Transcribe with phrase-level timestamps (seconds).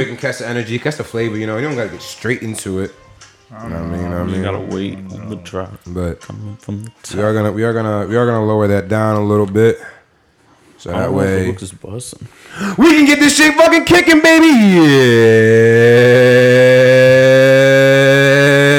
[0.00, 1.36] we can catch the energy, catch the flavor.
[1.36, 2.92] You know, you don't gotta get straight into it.
[3.50, 4.00] You know what I mean?
[4.02, 4.42] You know what I You mean?
[4.42, 5.72] gotta wait on the drop.
[5.86, 7.16] But Coming from the top.
[7.16, 9.78] we are gonna we are gonna we are gonna lower that down a little bit.
[10.78, 11.46] So that don't know if the way
[12.78, 14.46] we can get this shit fucking kicking, baby.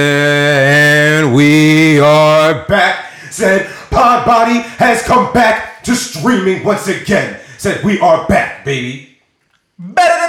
[0.01, 1.19] Yeah.
[1.19, 3.11] And we are back.
[3.29, 7.39] Said Pod Body has come back to streaming once again.
[7.57, 9.17] Said we are back, baby.
[9.77, 10.20] Better.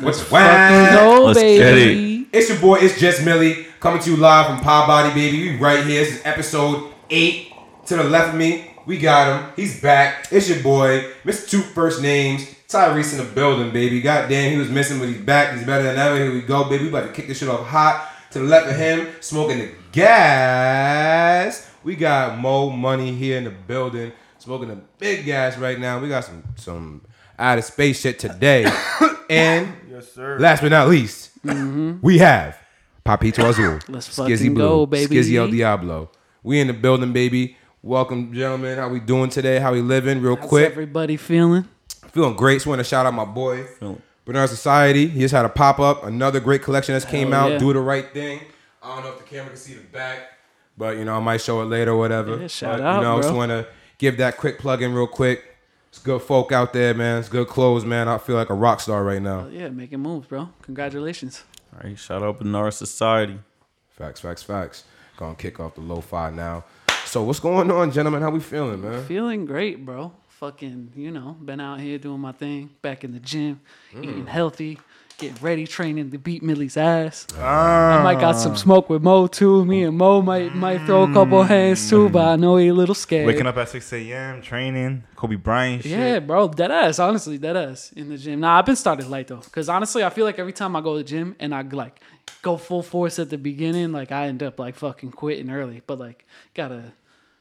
[0.00, 0.92] What's Fucking whack?
[0.92, 2.26] go, Let's get baby.
[2.32, 5.50] It's your boy, it's just Millie, coming to you live from Pod Body, baby.
[5.50, 6.02] We right here.
[6.02, 7.52] This is episode eight.
[7.86, 9.52] To the left of me, we got him.
[9.56, 10.28] He's back.
[10.30, 11.50] It's your boy, Mr.
[11.50, 14.00] Two First Names, Tyrese in the building, baby.
[14.00, 15.54] Goddamn, he was missing, but he's back.
[15.54, 16.16] He's better than ever.
[16.16, 16.84] Here we go, baby.
[16.84, 18.10] We about to kick this shit off hot.
[18.30, 21.68] To the left of him, smoking the gas.
[21.84, 25.98] We got Mo Money here in the building, smoking the big gas right now.
[25.98, 27.02] We got some some
[27.38, 28.70] out of space shit today.
[29.30, 30.38] and Yes, sir.
[30.38, 31.98] Last but not least, mm-hmm.
[32.00, 32.58] we have
[33.04, 33.80] Papito Azul.
[33.94, 35.16] Let's fucking go, baby.
[35.16, 36.10] Skizzy El Diablo.
[36.42, 37.58] We in the building, baby.
[37.82, 38.78] Welcome, gentlemen.
[38.78, 39.58] How we doing today?
[39.58, 40.22] How we living?
[40.22, 40.70] Real How's quick.
[40.70, 41.68] everybody feeling?
[42.12, 42.54] Feeling great.
[42.54, 45.06] Just want to shout out my boy, Feeling- Bernard Society.
[45.06, 46.02] He just had a pop up.
[46.02, 47.50] Another great collection that's came out.
[47.52, 47.58] yeah.
[47.58, 48.40] Do the right thing.
[48.82, 50.30] I don't know if the camera can see the back,
[50.78, 52.38] but you know I might show it later or whatever.
[52.40, 53.22] Yeah, shout But, out, You know, bro.
[53.22, 53.66] just want to
[53.98, 55.49] give that quick plug in real quick.
[55.90, 57.18] It's good folk out there, man.
[57.18, 58.06] It's good clothes, man.
[58.06, 59.48] I feel like a rock star right now.
[59.48, 60.48] Yeah, making moves, bro.
[60.62, 61.42] Congratulations.
[61.72, 63.40] All right, shout out Bernard Society.
[63.88, 64.84] Facts, facts, facts.
[65.16, 66.64] Gonna kick off the lo-fi now.
[67.06, 68.22] So what's going on, gentlemen?
[68.22, 69.04] How we feeling, man?
[69.04, 70.12] Feeling great, bro.
[70.28, 73.60] Fucking, you know, been out here doing my thing, back in the gym,
[73.92, 74.04] mm.
[74.04, 74.78] eating healthy,
[75.20, 77.26] getting ready, training to beat Millie's ass.
[77.38, 78.56] I might got some ah.
[78.56, 79.64] smoke with Mo too.
[79.64, 81.46] Me and Mo might might throw a couple mm.
[81.46, 83.26] hands too, but I know he a little scared.
[83.26, 85.92] Waking up at 6 a.m., training, Kobe Bryant shit.
[85.92, 86.98] Yeah, bro, dead ass.
[86.98, 88.40] Honestly, dead ass in the gym.
[88.40, 90.96] Nah, I've been started light though, because honestly, I feel like every time I go
[90.96, 92.00] to the gym and I like
[92.42, 95.82] go full force at the beginning, like I end up like fucking quitting early.
[95.86, 96.92] But like, gotta,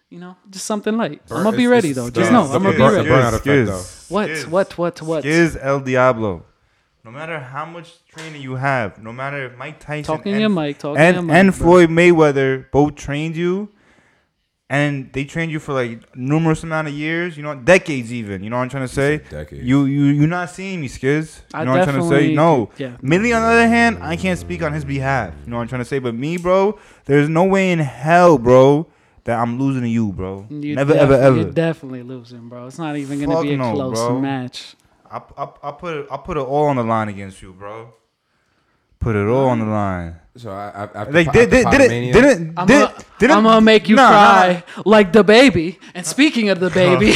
[0.10, 1.22] you know, just something light.
[1.32, 2.10] I'm gonna be ready though.
[2.10, 3.10] Just know I'm gonna be ready.
[3.10, 4.14] burnout effect, though.
[4.14, 4.30] What?
[4.50, 4.78] What?
[4.78, 5.02] What?
[5.02, 5.24] What?
[5.24, 6.46] Skiz El Diablo.
[7.06, 10.50] No matter how much training you have, no matter if Mike Tyson Talking and, your
[10.50, 11.56] mic, talking and, your mic, and.
[11.56, 13.70] Floyd Mayweather both trained you,
[14.70, 18.44] and they trained you for like numerous amount of years, you know, decades even.
[18.44, 19.18] You know what I'm trying to say?
[19.30, 19.64] Decades.
[19.66, 21.38] You you you're not seeing me, Skiz.
[21.38, 22.10] You I know what I'm trying to say?
[22.10, 22.70] definitely- No.
[22.78, 22.98] yeah.
[23.02, 25.34] Millie, on the other hand, I can't speak on his behalf.
[25.46, 26.00] You know what I'm trying to say?
[26.00, 28.88] But me, bro, there's no way in hell, bro,
[29.24, 30.46] that I'm losing to you, bro.
[30.50, 31.36] You Never, def- ever, ever.
[31.38, 32.68] You're definitely losing, bro.
[32.68, 34.20] It's not even gonna be a no, close bro.
[34.20, 34.76] match.
[35.12, 37.94] I, I, I put it I put it all on the line against you, bro.
[39.00, 40.20] Put it all on the line.
[40.40, 43.38] So I, I after, Like po- did, after did, didn't didn't I'm didn't, gonna, didn't
[43.38, 45.78] I'm gonna make you nah, cry like the baby.
[45.94, 47.12] And speaking of the baby,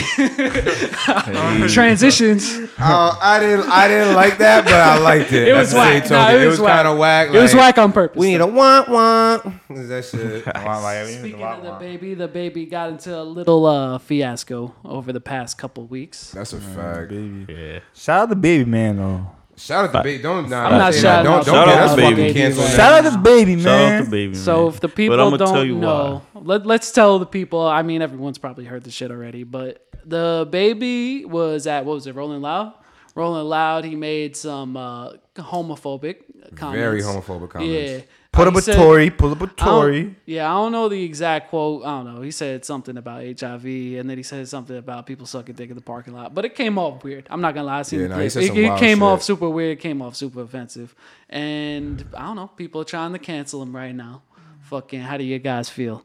[1.70, 2.60] transitions.
[2.78, 5.48] Uh, I didn't I didn't like that, but I liked it.
[5.54, 6.10] It was At the same whack.
[6.12, 7.30] Nah, it it was was kind of whack.
[7.34, 8.20] It was whack on purpose.
[8.20, 9.44] We need a want want.
[9.70, 10.46] That shit.
[10.46, 10.66] Nah.
[10.66, 11.80] Wow, like, we need Speaking to of the wah-wah.
[11.80, 16.32] baby, the baby got into a little uh, fiasco over the past couple weeks.
[16.32, 17.12] That's a fact.
[17.12, 17.80] Yeah.
[17.94, 19.28] Shout out the baby man though.
[19.66, 20.22] Shout out to baby.
[20.22, 22.16] Don't nah, I'm don't not say shouting out Don't don't Shout get out us fucking
[22.18, 22.34] baby.
[22.34, 22.68] canceled.
[22.72, 24.04] Shout out to baby Shout out man.
[24.06, 24.36] to baby.
[24.36, 27.62] So if the But people I'ma tell don't you know, let, let's tell the people.
[27.66, 32.08] I mean, everyone's probably heard the shit already, but the baby was at what was
[32.08, 32.74] it, Rolling Loud?
[33.16, 33.86] Rolling Loud.
[33.86, 36.80] He made some uh, homophobic comments.
[36.80, 37.92] Very homophobic comments.
[37.92, 38.00] Yeah.
[38.34, 40.16] Put up a said- Tory, pull up a I Tory.
[40.26, 41.86] Yeah, I don't know the exact quote.
[41.86, 42.22] I don't know.
[42.22, 43.64] He said something about HIV,
[44.00, 46.34] and then he said something about people sucking dick in the parking lot.
[46.34, 47.28] But it came off weird.
[47.30, 47.80] I'm not gonna lie.
[47.80, 48.44] I seen Yeah, the he clip.
[48.44, 49.04] It, it came shit.
[49.04, 49.78] off super weird.
[49.78, 50.96] It came off super offensive,
[51.30, 52.48] and I don't know.
[52.48, 54.24] People are trying to cancel him right now.
[54.64, 56.04] Fucking, how do you guys feel?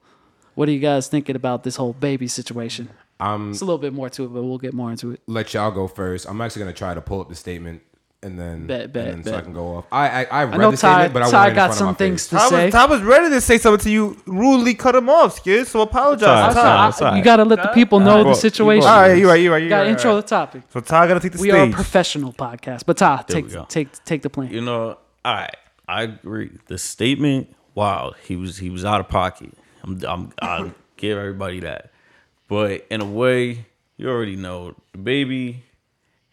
[0.55, 2.91] What are you guys thinking about this whole baby situation?
[3.21, 5.21] I'm It's a little bit more to it, but we'll get more into it.
[5.27, 6.28] let y'all go first.
[6.28, 7.83] I'm actually gonna try to pull up the statement
[8.23, 9.84] and then, Bet, bet, and then so I can go off.
[9.93, 11.79] I I, I read I know the Ty, statement, but I Ty wanted got front
[11.79, 12.29] some things face.
[12.31, 12.65] to Ty say.
[12.67, 15.67] was, Ty was ready to say something to you, rudely cut him off, skid.
[15.69, 16.69] So apologize, Ty, to So Ty.
[16.69, 18.89] I- It's you gotta let the people know Bro, the situation.
[18.89, 19.59] All right, you're right, you're right.
[19.62, 20.21] You're gotta right, intro right.
[20.23, 20.62] the topic.
[20.73, 24.05] So Ty gotta take the We are a professional podcast, but Ty, There take take
[24.05, 24.51] take the plane.
[24.53, 25.54] You know, all right,
[25.87, 26.51] I agree.
[26.66, 29.53] The statement, wow, he was he was out of pocket.
[29.84, 31.92] I'm, I'm I'll give everybody that.
[32.48, 33.66] But in a way,
[33.97, 35.63] you already know the baby.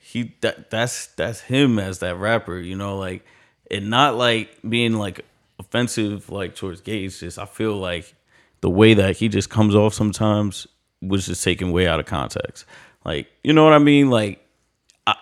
[0.08, 2.58] He that that's that's him as that rapper.
[2.60, 3.26] You know, like
[3.72, 5.26] and not like being like
[5.60, 7.20] offensive like towards gays.
[7.20, 8.14] Just I feel like
[8.62, 10.68] the way that he just comes off sometimes
[11.02, 12.66] was just taken way out of context.
[13.04, 14.10] Like you know what I mean?
[14.12, 14.46] Like
[15.08, 15.16] I,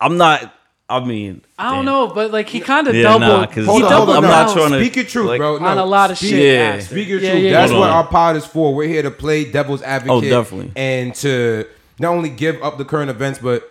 [0.00, 0.54] I'm not.
[0.88, 1.84] I mean, I don't damn.
[1.86, 3.20] know, but like he kind of Yeah, doubled.
[3.22, 4.24] nah, 'cause he Hold on, doubled on.
[4.24, 4.54] I'm not no.
[4.54, 5.56] trying to- speak your truth, like- bro.
[5.58, 6.54] No, on a lot of speak- shit.
[6.54, 6.60] Yeah.
[6.74, 6.84] after.
[6.86, 7.42] Speak your Yeah, truth.
[7.44, 7.78] yeah, That's yeah.
[7.78, 7.96] what on.
[7.96, 8.74] our pod is for.
[8.74, 10.24] We're here to play devil's oh, advocate.
[10.32, 10.72] Oh, definitely.
[10.76, 11.66] And to
[11.98, 13.66] not only give up the current events, but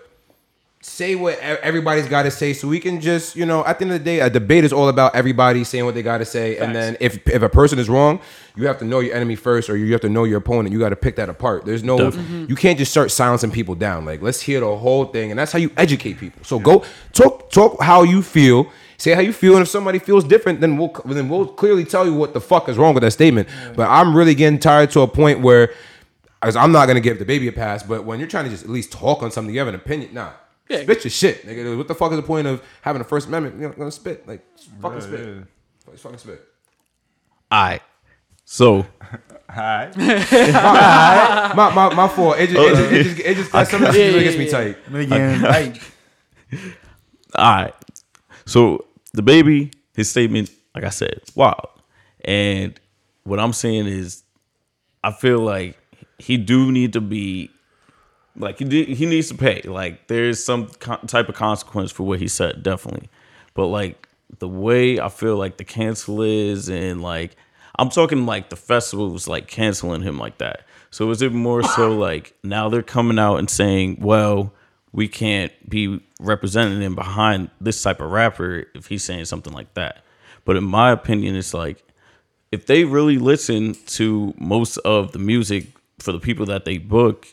[0.81, 3.93] say what everybody's got to say, so we can just, you know, at the end
[3.93, 6.57] of the day, a debate is all about everybody saying what they got to say,
[6.57, 8.19] and then if if a person is wrong,
[8.55, 10.73] you have to know your enemy first, or you have to know your opponent.
[10.73, 11.65] You got to pick that apart.
[11.65, 12.23] There's no, Definitely.
[12.23, 12.49] Mm-hmm.
[12.49, 14.05] you can't just start silencing people down.
[14.05, 16.43] Like let's hear the whole thing, and that's how you educate people.
[16.43, 18.67] So go talk talk how you feel.
[18.97, 22.05] Say how you feel, and if somebody feels different, then we'll then we'll clearly tell
[22.05, 23.47] you what the fuck is wrong with that statement.
[23.75, 25.73] But I'm really getting tired to a point where,
[26.43, 28.63] as I'm not gonna give the baby a pass, but when you're trying to just
[28.63, 30.13] at least talk on something, you have an opinion.
[30.13, 30.33] Nah,
[30.69, 30.83] Yeah.
[30.83, 31.77] spit your shit, nigga.
[31.77, 33.59] What the fuck is the point of having a First Amendment?
[33.59, 34.41] You're not gonna spit, like
[34.81, 35.19] fucking Yeah, spit,
[35.89, 35.95] yeah.
[35.97, 36.47] fucking spit.
[37.51, 37.81] All right.
[38.45, 38.85] So
[39.49, 39.91] Hi.
[41.55, 42.37] My my my fault.
[42.39, 44.37] It just it just it just, it just that some of that shit really gets
[44.37, 44.77] me tight.
[44.93, 45.79] Again, right.
[47.35, 47.73] All right.
[48.45, 51.67] So the baby, his statement, like I said, wild.
[52.23, 52.79] And
[53.23, 54.23] what I'm saying is,
[55.03, 55.77] I feel like
[56.17, 57.49] he do need to be,
[58.35, 59.61] like he did, he needs to pay.
[59.61, 60.67] Like there's some
[61.07, 63.09] type of consequence for what he said, definitely.
[63.53, 64.07] But like
[64.39, 67.35] the way I feel like the cancel is, and like
[67.77, 70.65] I'm talking like the festival was like canceling him like that.
[70.89, 74.53] So is it more so like now they're coming out and saying, well,
[74.91, 79.73] we can't be representing him behind this type of rapper if he's saying something like
[79.75, 80.03] that.
[80.43, 81.83] But in my opinion, it's like
[82.51, 85.67] if they really listen to most of the music
[85.99, 87.27] for the people that they book,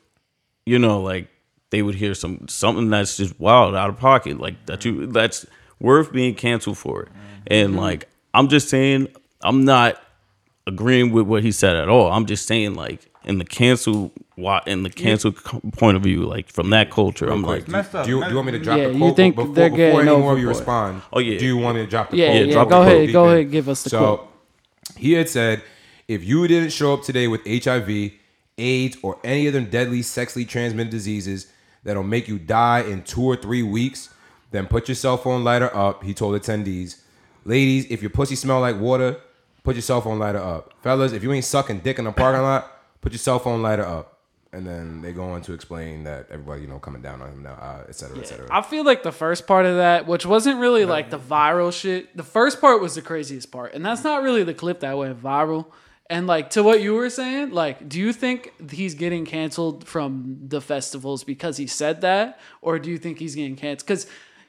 [0.68, 1.28] you know, like
[1.70, 5.46] they would hear some something that's just wild out of pocket, like that you that's
[5.80, 7.08] worth being canceled for it.
[7.46, 7.78] And mm-hmm.
[7.80, 9.08] like I'm just saying,
[9.42, 10.00] I'm not
[10.66, 12.12] agreeing with what he said at all.
[12.12, 16.24] I'm just saying like in the cancel wa- in the cancel co- point of view,
[16.24, 18.04] like from that culture, I'm like, Messed up.
[18.06, 19.70] Do you, do you want me to drop Yeah, the you quote think before, they're
[19.70, 21.02] before getting any more of you respond?
[21.12, 21.38] Oh, yeah.
[21.38, 22.46] Do you want me to drop the Yeah, quote?
[22.46, 22.52] yeah.
[22.52, 22.96] drop go the quote.
[22.96, 24.28] ahead, go ahead, give us the so, quote.
[24.96, 25.62] he had said,
[26.06, 28.12] if you didn't show up today with HIV,
[28.58, 31.46] AIDS, or any of them deadly sexually transmitted diseases
[31.84, 34.10] that'll make you die in two or three weeks,
[34.50, 36.02] then put your cell phone lighter up.
[36.02, 37.00] He told attendees,
[37.44, 39.16] ladies, if your pussy smell like water,
[39.62, 40.74] put your cell phone lighter up.
[40.82, 42.70] Fellas, if you ain't sucking dick in the parking lot,
[43.00, 44.14] put your cell phone lighter up.
[44.50, 47.42] And then they go on to explain that everybody, you know, coming down on him
[47.42, 48.48] now, uh, et cetera, et cetera.
[48.50, 52.16] I feel like the first part of that, which wasn't really like the viral shit,
[52.16, 53.74] the first part was the craziest part.
[53.74, 55.66] And that's not really the clip that went viral.
[56.10, 60.38] And like to what you were saying, like, do you think he's getting canceled from
[60.48, 62.40] the festivals because he said that?
[62.62, 63.86] Or do you think he's getting canceled?
[63.86, 64.06] Because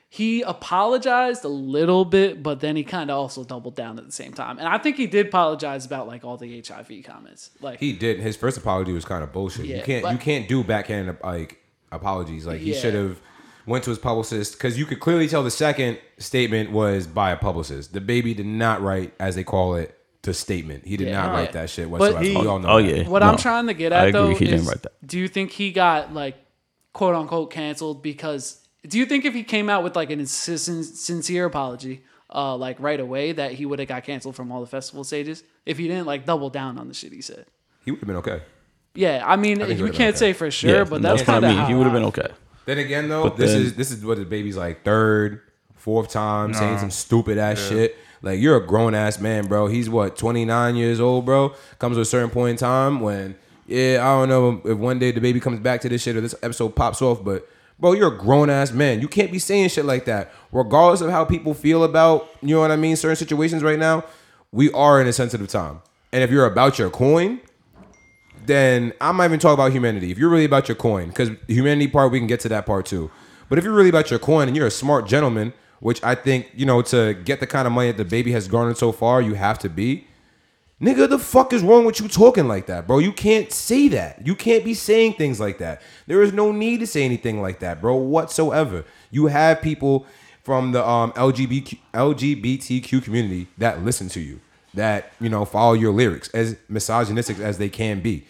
[0.07, 4.11] he apologized a little bit, but then he kind of also doubled down at the
[4.11, 4.57] same time.
[4.57, 7.51] And I think he did apologize about like all the HIV comments.
[7.59, 8.19] Like, He did.
[8.21, 9.65] His first apology was kind of bullshit.
[9.65, 11.59] you can't but- you can't do backhand like
[11.91, 12.47] apologies.
[12.47, 12.79] Like he Yeah.
[12.79, 13.19] should have
[13.65, 17.35] went to his publicist because you could clearly tell the second statement was by a
[17.37, 17.93] publicist.
[17.93, 19.95] The baby did not write, as they call it,
[20.29, 20.85] the statement.
[20.85, 21.21] He did Yeah.
[21.21, 21.51] not Oh, write yeah.
[21.61, 22.23] that shit But whatsoever.
[22.23, 22.69] he- we all know.
[22.69, 22.97] oh that.
[22.97, 23.07] yeah.
[23.09, 23.29] What No.
[23.29, 24.93] I'm trying to get at I agree, though he didn't write that.
[25.05, 26.35] do you think he got like
[26.93, 28.59] quote unquote canceled because?
[28.87, 32.03] Do you think if he came out with like an sin- sincere apology,
[32.33, 35.43] uh, like right away, that he would have got canceled from all the festival stages
[35.65, 37.45] if he didn't like double down on the shit he said?
[37.83, 38.41] He would have been okay.
[38.95, 41.21] Yeah, I mean, think he we would've can't been say for sure, yeah, but that's,
[41.21, 41.65] that's what I of mean.
[41.67, 42.27] He would have been okay.
[42.65, 45.41] Then again, though, But this then- is this is what the baby's like third,
[45.75, 47.97] fourth time saying some stupid ass shit.
[48.21, 49.67] Like you're a grown ass man, bro.
[49.67, 51.53] He's what 29 years old, bro.
[51.79, 53.35] Comes to a certain point in time when,
[53.65, 56.21] yeah, I don't know if one day the baby comes back to this shit or
[56.21, 57.47] this episode pops off, but
[57.79, 59.01] bro, you're a grown ass man.
[59.01, 62.61] You can't be saying shit like that, regardless of how people feel about you know
[62.61, 62.95] what I mean.
[62.95, 64.03] Certain situations right now,
[64.51, 67.39] we are in a sensitive time, and if you're about your coin,
[68.45, 70.11] then I'm not even talking about humanity.
[70.11, 72.85] If you're really about your coin, because humanity part, we can get to that part
[72.85, 73.11] too.
[73.47, 76.47] But if you're really about your coin and you're a smart gentleman, which I think,
[76.55, 79.21] you know, to get the kind of money that the baby has garnered so far,
[79.21, 80.05] you have to be.
[80.81, 82.99] Nigga, the fuck is wrong with you talking like that, bro?
[82.99, 84.25] You can't say that.
[84.25, 85.81] You can't be saying things like that.
[86.07, 88.85] There is no need to say anything like that, bro, whatsoever.
[89.11, 90.05] You have people
[90.43, 94.39] from the um, LGBTQ, LGBTQ community that listen to you,
[94.73, 98.25] that, you know, follow your lyrics, as misogynistic as they can be.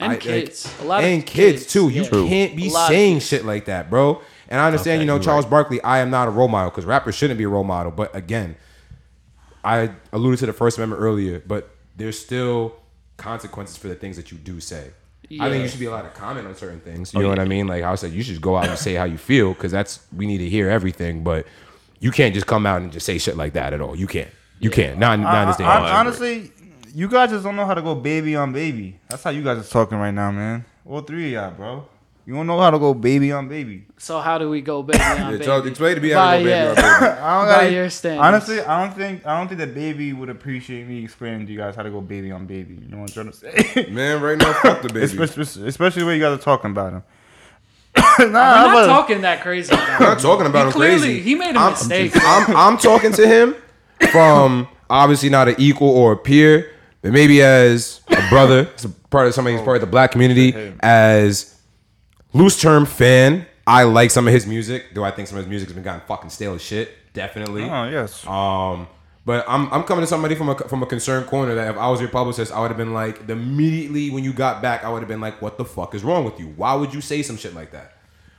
[0.00, 1.88] and I- like- kids, a lot and of kids, too.
[1.88, 2.10] You yeah.
[2.28, 4.20] can't be A lot of saying shit like that, bro.
[4.48, 5.50] And I understand, Okay, you know, Charles right.
[5.50, 5.82] Barkley.
[5.82, 7.90] I am not a role model because rappers shouldn't be a role model.
[7.92, 8.56] But again,
[9.64, 12.76] I alluded to the First Amendment earlier, but there's still
[13.16, 14.90] consequences for the things that you do say.
[15.40, 17.12] I think you should be allowed to comment on certain things.
[17.12, 17.66] You know what I mean?
[17.66, 20.24] Like I said, you should go out and say how you feel because that's we
[20.26, 21.24] need to hear everything.
[21.24, 21.46] But
[21.98, 23.96] you can't just come out and just say shit like that at all.
[23.96, 24.30] You can't.
[24.60, 24.98] You can't.
[24.98, 25.64] Not, not in this day.
[25.64, 26.52] I- I- honestly,
[26.94, 29.00] you guys just don't know how to go baby on baby.
[29.08, 30.64] That's how you guys are talking right now, man.
[30.84, 31.88] All three of y'all, bro.
[32.26, 33.86] You don't know how to go baby on baby.
[33.98, 35.44] So how do we go baby on Yeah, baby?
[35.44, 36.68] tell- explain to me how to By, go baby yeah.
[36.68, 36.86] on baby.
[37.22, 38.26] I don't By gotta- your standards.
[38.26, 41.58] Honestly, I don't think I don't think that baby would appreciate me explaining to you
[41.58, 42.74] guys how to go baby on baby.
[42.74, 43.86] You know what I'm trying to say?
[43.90, 45.04] Man, right now, fuck the baby.
[45.04, 47.02] especially, especially the way you guys are talking about him.
[48.18, 49.72] We're not but- talking that crazy.
[49.72, 51.20] About I'm not talking about he him clearly, crazy.
[51.22, 52.12] He made a I'm- mistake.
[52.16, 53.54] I'm, I'm talking to him
[54.10, 56.70] from obviously not an equal or a peer,
[57.02, 60.10] but maybe as a brother, as a part of somebody who's part of the black
[60.10, 61.55] community, as
[62.32, 63.46] loose term fan.
[63.66, 65.82] I like some of his music, though I think some of his music has been
[65.84, 66.90] gotten fucking stale as shit.
[67.12, 67.64] Definitely.
[67.64, 68.26] Oh yes.
[68.26, 68.86] Um,
[69.24, 71.88] but I'm, I'm coming to somebody from a from a concerned corner that if I
[71.90, 75.00] was your publicist, I would have been like, immediately when you got back, I would
[75.00, 76.46] have been like, what the fuck is wrong with you?
[76.56, 77.94] Why would you say some shit like that?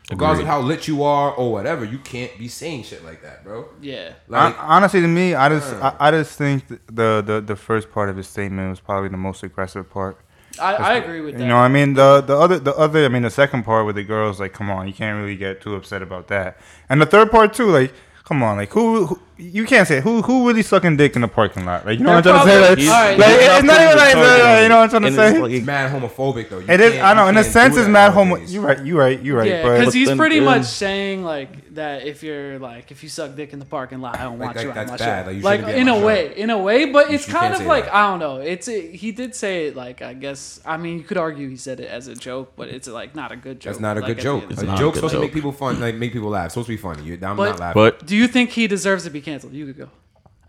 [0.10, 3.44] Regardless of how lit you are or whatever, you can't be saying shit like that,
[3.44, 3.68] bro.
[3.82, 4.14] yeah.
[4.30, 7.92] Like, Hon- honestly, to me, I just I, I just think the, the the first
[7.92, 10.18] part of his statement was probably the most aggressive part.
[10.60, 11.42] I, I agree with that.
[11.42, 13.96] You know, I mean the the other the other I mean the second part with
[13.96, 16.58] the girls, like, come on, you can't really get too upset about that.
[16.90, 20.22] And the third part too, like, come on, like who, who you can't say who
[20.22, 22.52] who really sucking dick in the parking lot, like you know what I'm trying to
[22.52, 24.90] say, like, Probably- all right, like, it's not even like that, you know what I'm
[24.90, 25.28] trying to say.
[25.30, 26.60] it's it's like- mad homophobic though.
[26.60, 27.00] You It is.
[27.00, 27.24] I know.
[27.24, 28.36] you In a sense, do it's that mad homo.
[28.36, 28.54] nowadays.
[28.54, 28.84] You right.
[28.84, 29.22] You right.
[29.22, 29.48] You right.
[29.50, 33.36] Yeah, because he's pretty then- much saying like that if you're like if you suck
[33.36, 35.26] dick in the parking lot, I don't Like, want you like, on my that's bad.
[35.26, 35.28] show.
[35.28, 37.54] Like, you Like, shouldn't be on in a way, in a way, but it's kind
[37.54, 37.88] of like.
[37.94, 38.38] I don't know.
[38.38, 41.80] It's he did say it like I guess I mean you could argue he said
[41.80, 43.74] it as a joke, but it's like not a good joke.
[43.74, 44.44] That's not a good joke.
[44.44, 44.76] A of the not day.
[44.76, 46.52] a joke's supposed to make people fun, like make people laugh.
[46.52, 47.04] Supposed to be funny.
[47.04, 47.74] You, I'm not laughing.
[47.82, 49.54] But Do you think he deserves to be canceled?
[49.54, 49.90] You could go.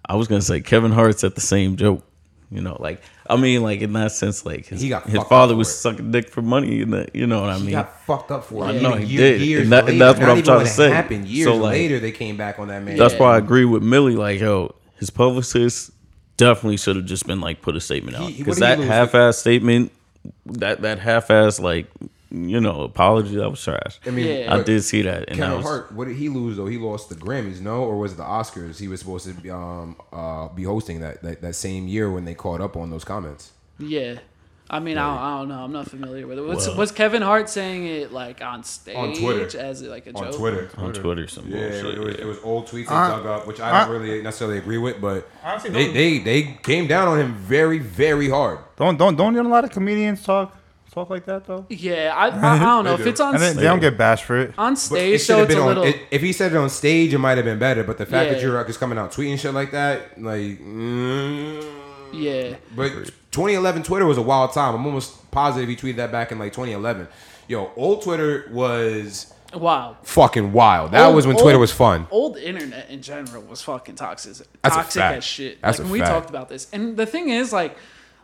[0.04, 2.04] I was gonna say Kevin Hart's at the same joke.
[2.50, 5.54] You know, like I mean, like in that sense, like his, He got his father
[5.54, 5.73] was it.
[5.73, 6.80] sucking dick for money.
[6.80, 7.66] And that, you know what I mean?
[7.66, 8.68] he got fucked up for it.
[8.68, 9.40] I know he year- did.
[9.42, 10.88] Years And that- and that's what I'm trying to say.
[10.90, 12.97] Happened years So, like- later, they came back on that man.
[12.97, 13.20] That's Yeah.
[13.20, 14.16] why I agree with Millie.
[14.16, 15.90] Like, yo, his publicist
[16.38, 18.78] definitely should have just been like put a statement out He- he- because what did
[18.78, 19.92] he that half-ass statement,
[20.47, 21.87] that that half-ass like
[22.30, 23.99] you know apology that was trash.
[24.06, 24.54] I mean, Yeah.
[24.54, 26.66] I did see that, and that Kevin was Hart, what did he lose though?
[26.66, 28.78] He lost the Grammys, no, or was it the Oscars?
[28.78, 32.25] He was supposed to be, um uh be hosting that, that that same year when
[32.25, 33.52] they caught up on those comments.
[33.78, 34.18] Yeah.
[34.70, 35.64] I mean, I, don't, I don't know.
[35.64, 36.42] I'm not familiar with it.
[36.42, 39.58] Was, Well- was Kevin Hart saying it like on stage On Twitter.
[39.58, 40.26] as like a joke?
[40.26, 40.70] On Twitter.
[40.76, 41.26] on Twitter.
[41.26, 41.94] Some Yeah, bullshit.
[41.94, 44.20] it was, it was old tweets they Uh, dug up, which I don't uh, really
[44.20, 48.28] necessarily agree with, but Honestly, they, don't- they they came down on him very very
[48.28, 48.58] hard.
[48.76, 50.54] Don't don't don't a lot of comedians talk
[51.00, 51.67] talk like that though.
[51.69, 53.97] Yeah, I, I, I don't know They if it's on And then they don't get
[53.99, 54.55] bashed for it.
[54.59, 55.14] on stage.
[55.21, 55.69] it So should have it's been a on.
[55.69, 55.85] little.
[55.85, 57.85] It, if he said it on stage, it might have been better.
[57.85, 58.47] But the fact that Yeah.
[58.49, 61.64] you're just coming out tweeting shit like that, like, mm,
[62.12, 62.90] yeah, But
[63.31, 64.75] 2011 Twitter was a wild time.
[64.75, 67.09] I'm almost positive he tweeted that back in like 2011.
[67.49, 69.97] Yo, old Twitter was wow.
[70.02, 70.93] fucking wild.
[70.93, 72.07] That Old- was when Twitter old- was fun.
[72.11, 74.47] Old internet in general was fucking toxic.
[74.62, 75.17] That's a toxic fact.
[75.19, 75.62] as shit.
[75.62, 76.11] That's like, a and we fact.
[76.11, 76.69] talked about this.
[76.73, 77.76] And the thing is, like,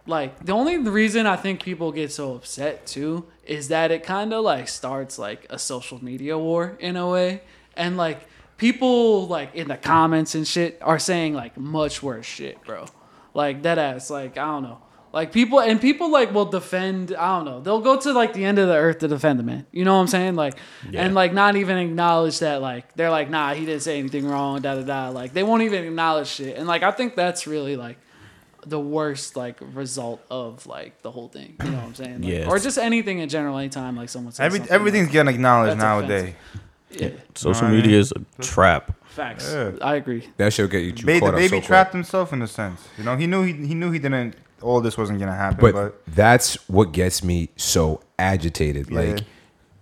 [0.06, 4.32] like the only reason I think people get so upset too is that it kind
[4.32, 7.42] of like starts like a social media war in a way,
[7.76, 8.20] and like
[8.56, 12.86] people like in the comments and shit are saying like much worse shit, bro.
[13.32, 14.10] Like that ass.
[14.10, 14.80] Like I don't know.
[15.12, 17.14] Like people and people like will defend.
[17.14, 17.60] I don't know.
[17.60, 19.64] They'll go to like the end of the earth to defend the man.
[19.72, 20.34] You know what I'm saying?
[20.34, 20.54] Like
[20.92, 22.60] and like not even acknowledge that.
[22.60, 24.60] Like they're like, nah, he didn't say anything wrong.
[24.60, 25.08] Da da da.
[25.10, 26.56] Like they won't even acknowledge shit.
[26.58, 27.96] And like I think that's really like
[28.66, 31.54] the worst like result of like the whole thing.
[31.62, 32.22] You know what I'm saying?
[32.22, 32.48] Like, Yes.
[32.48, 33.58] Or just anything in general.
[33.58, 36.34] Anytime like someone says Every something, everything's getting acknowledged nowadays.
[36.90, 37.74] Yeah, Social Right.
[37.74, 38.92] media is a trap.
[39.06, 39.52] facts.
[39.52, 39.72] Yeah.
[39.82, 40.28] I agree.
[40.38, 41.98] That should get you Ba- the caught up baby so trapped quick.
[42.04, 42.80] himself in a sense.
[42.98, 44.36] You know, he knew he he knew he didn't.
[44.62, 45.58] All this wasn't gonna happen.
[45.60, 48.90] But, But, that's what gets me so agitated.
[48.90, 49.00] Yeah.
[49.00, 49.20] Like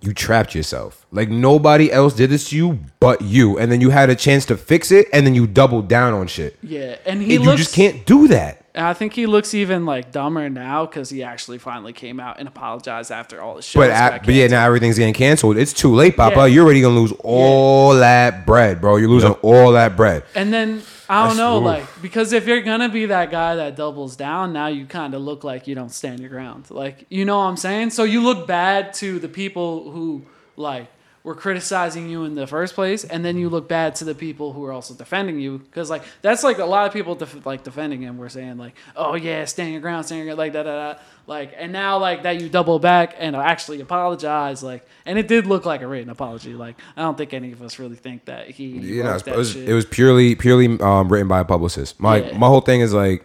[0.03, 1.07] you trapped yourself.
[1.11, 4.45] Like nobody else did this to you but you, and then you had a chance
[4.47, 6.59] to fix it, and then you doubled down on shit.
[6.63, 7.59] Yeah, and he you looks.
[7.59, 8.63] just can't do that.
[8.75, 12.39] And I think he looks even like dumber now because he actually finally came out
[12.39, 13.79] and apologized after all the shit.
[13.79, 15.59] But, but yeah, now everything's getting canceled.
[15.59, 16.37] It's too late, Papa.
[16.37, 16.47] Yeah.
[16.47, 18.97] You're already gonna lose all that bread, bro.
[18.97, 20.25] You're losing all that bread.
[20.35, 20.81] And then
[21.13, 24.53] I don't That's- know, like because if you're gonna be that guy that doubles down,
[24.53, 26.71] now you kind of look like you don't stand your ground.
[26.71, 27.91] Like you know what I'm saying?
[27.91, 30.23] So you look bad to the people who
[30.57, 30.87] like
[31.25, 34.53] were criticizing you in the first place, and then you look bad to the people
[34.53, 37.63] who are also defending you because like that's like a lot of people def- like
[37.63, 38.19] defending him.
[38.19, 40.99] We're saying like, oh yeah, stand your ground, stand your ground, like da da da.
[41.29, 45.47] Like and now like that you double back and actually apologize, like and it did
[45.47, 46.55] look like a written apology.
[46.55, 48.65] Like I don't think any of us really think that he.
[48.67, 51.45] You know, wrote it's- that it was, it was purely purely um, written by a
[51.45, 52.01] publicist.
[52.01, 52.37] My Yeah.
[52.37, 53.25] my whole thing is like,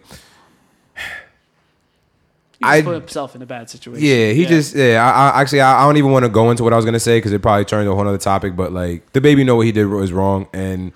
[2.62, 4.04] I- put himself in a bad situation.
[4.04, 5.04] yeah, he just yeah.
[5.04, 6.98] I, I actually I, I don't even want to go into what I was gonna
[7.00, 8.56] say because it probably turned to a whole other topic.
[8.56, 10.92] But like the baby know what he did was wrong, and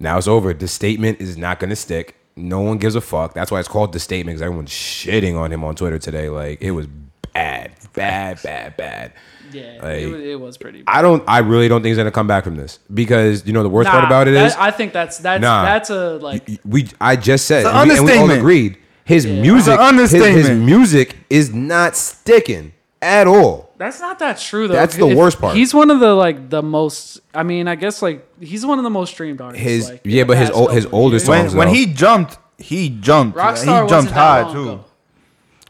[0.00, 0.52] now it's over.
[0.52, 2.16] The statement is not gonna stick.
[2.34, 3.34] No one gives a fuck.
[3.34, 6.28] That's why it's called the statement because everyone's shitting on him on Twitter today.
[6.28, 6.86] Like it was
[7.32, 9.12] bad, bad, bad, bad.
[9.52, 10.82] Yeah, Like, it, was, it was pretty.
[10.82, 10.96] Bad.
[10.96, 11.22] I don't.
[11.28, 13.90] I really don't think he's gonna come back from this because you know the worst
[13.90, 15.62] part about it that- is I think that's that's Nah.
[15.64, 18.78] that's a like we I just said It's an and we, and we all agreed
[19.04, 19.40] his Yeah.
[19.42, 23.70] music It's an his, his music is not sticking at all.
[23.78, 24.74] That's not that true though.
[24.74, 25.56] That's the If- worst part.
[25.56, 27.20] He's one of the like the most.
[27.34, 29.64] I mean, I guess like he's one of the most streamed artists.
[29.64, 31.24] His- like, yeah, but his past ol- his couple older years.
[31.24, 31.74] songs- When when though.
[31.74, 33.36] he jumped, he jumped.
[33.36, 34.62] Rockstar he wasn't jumped that high long too.
[34.70, 34.84] ago.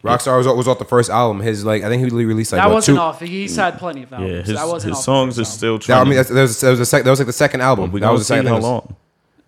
[0.05, 1.41] Rockstar was, was off the first album.
[1.41, 3.01] His like I think he released like that what, wasn't two.
[3.01, 3.21] off.
[3.21, 4.31] He's had plenty of albums.
[4.33, 5.53] Yeah, his, that wasn't his off the songs are album.
[5.53, 7.61] still That, I mean, that was, that was the sec, that was like the second
[7.61, 7.93] album.
[7.93, 8.47] we that was the second.
[8.47, 8.97] How think it's- long.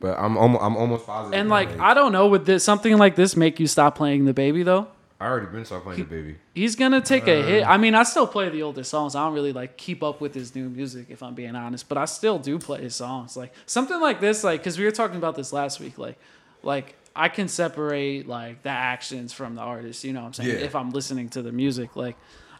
[0.04, 1.40] But I'm almost, I'm almost positive.
[1.40, 4.34] And like I don't know, would this something like this make you stop playing the
[4.34, 4.88] baby though?
[5.18, 6.36] I already been saw playing the baby.
[6.54, 7.46] He's gonna take a Uh.
[7.46, 7.66] hit.
[7.66, 9.14] I mean, I still play the older songs.
[9.14, 11.88] I don't really like keep up with his new music, if I'm being honest.
[11.88, 13.34] But I still do play his songs.
[13.34, 15.96] Like something like this, like because we were talking about this last week.
[15.96, 16.18] Like,
[16.62, 20.04] like I can separate like the actions from the artist.
[20.04, 20.50] You know what I'm saying?
[20.50, 20.66] Yeah.
[20.66, 22.16] If I'm listening to the music, like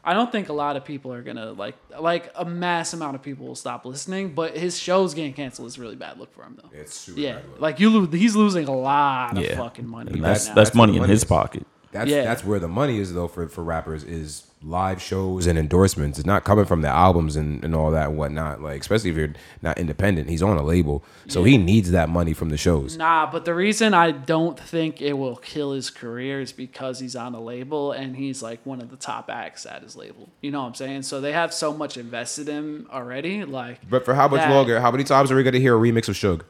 [0.06, 3.22] I don't think a lot of people are gonna like like a mass amount of
[3.22, 4.34] people will stop listening.
[4.34, 6.68] But his shows getting canceled is a really bad look for him though.
[6.78, 7.60] It's super Yeah, bad look.
[7.60, 9.56] like you lose, he's losing a lot of Yeah.
[9.56, 10.12] fucking money.
[10.12, 10.54] And right that's now.
[10.54, 11.28] that's That's money in money his is.
[11.28, 11.66] pocket.
[11.94, 12.24] That's Yeah.
[12.24, 16.18] that's where the money is though for for rappers is live shows and endorsements.
[16.18, 18.60] It's not coming from the albums and, and all that and whatnot.
[18.62, 19.32] Like especially if you're
[19.62, 22.96] not independent, he's on a label, so he needs that money from the shows.
[22.96, 27.14] Nah, but the reason I don't think it will kill his career is because he's
[27.14, 30.30] on a label and he's like one of the top acts at his label.
[30.40, 31.02] You know what I'm saying?
[31.02, 33.44] So they have so much invested in him already.
[33.44, 34.80] Like, But for how much That- longer?
[34.80, 36.40] How many times are we gonna hear a remix of Suge?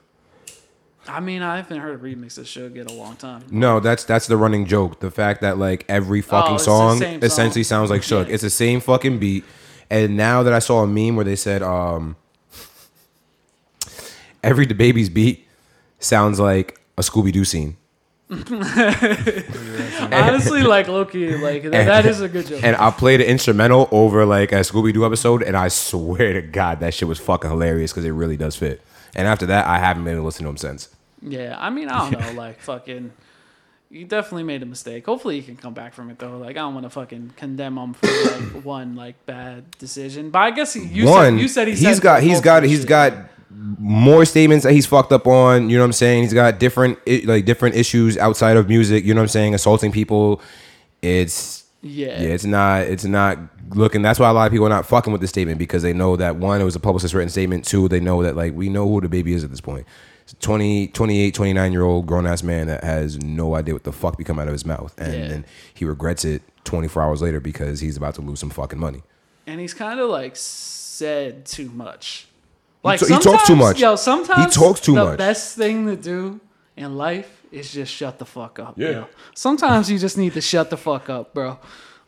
[1.08, 3.44] I mean, I haven't heard a remix of Suge in a long time.
[3.50, 5.00] No, that's that's the running joke.
[5.00, 7.88] The fact that like every fucking Oh, it's song essentially song.
[7.88, 8.26] sounds like Suge.
[8.28, 8.34] Yeah.
[8.34, 9.44] It's the same fucking beat.
[9.90, 12.16] And now that I saw a meme where they said um
[14.42, 15.46] every the baby's beat
[15.98, 17.76] sounds like a Scooby Doo scene.
[20.12, 22.62] Honestly, like Loki, like that, that is a good joke.
[22.62, 26.42] And I played an instrumental over like a Scooby Doo episode, and I swear to
[26.42, 28.80] God that shit was fucking hilarious because it really does fit.
[29.14, 30.88] And after that, I haven't been able to listen to him since.
[31.22, 33.12] Yeah, I mean, I don't know, like fucking.
[33.90, 35.06] You definitely made a mistake.
[35.06, 36.36] Hopefully, you can come back from it though.
[36.38, 40.30] Like, I don't want to fucking condemn him for like one like bad decision.
[40.30, 42.80] But I guess you One, said you said he he's said got he's got he's
[42.80, 42.88] shit.
[42.88, 43.14] got
[43.50, 45.70] more statements that he's fucked up on.
[45.70, 46.24] You know what I'm saying?
[46.24, 49.04] He's got different like different issues outside of music.
[49.04, 49.54] You know what I'm saying?
[49.54, 50.40] Assaulting people.
[51.00, 53.38] It's yeah yeah, it's not it's not
[53.70, 54.02] looking.
[54.02, 56.16] That's why a lot of people are not fucking with the statement because they know
[56.16, 57.64] that one, it was a publicist written statement.
[57.64, 59.86] Two, they know that like we know who the baby is at this point.
[60.22, 63.84] It's a 20, 28, 29 year old grown ass man that has no idea what
[63.84, 65.28] the fuck be coming out of his mouth, and Yeah.
[65.28, 65.44] then
[65.74, 69.02] he regrets it 24 hours later because he's about to lose some fucking money.
[69.46, 72.28] and he's kind of like said too much.
[72.82, 73.80] Like t- he talks too sometimes- much.
[73.80, 75.18] Yo, sometimes He talks too the much.
[75.18, 76.40] best thing to do
[76.76, 78.74] in life is just shut the fuck up.
[78.76, 78.90] Yeah.
[78.90, 79.08] yo.
[79.34, 81.58] Sometimes you just need to shut the fuck up, bro.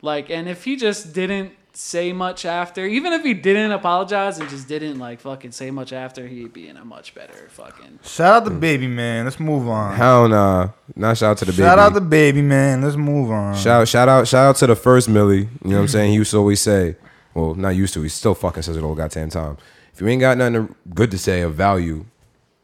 [0.03, 4.49] Like, and if he just didn't say much after, even if he didn't apologize and
[4.49, 7.99] just didn't like fucking say much after, he'd be in a much better fucking.
[8.03, 9.25] Shout out the baby man.
[9.25, 9.95] Let's move on.
[9.95, 10.71] Hell nah.
[10.95, 11.63] Not shout out to the baby.
[11.63, 12.83] Shout out the baby man.
[12.83, 13.55] Let's move on.
[13.55, 15.39] shout shout out shout out to the first Millie.
[15.39, 16.11] You know what I'm saying?
[16.11, 16.97] He used to always say,
[17.35, 18.03] well, not used to.
[18.03, 19.59] He still fucking says it all goddamn time.
[19.93, 22.05] If you ain't got nothing good to say of value,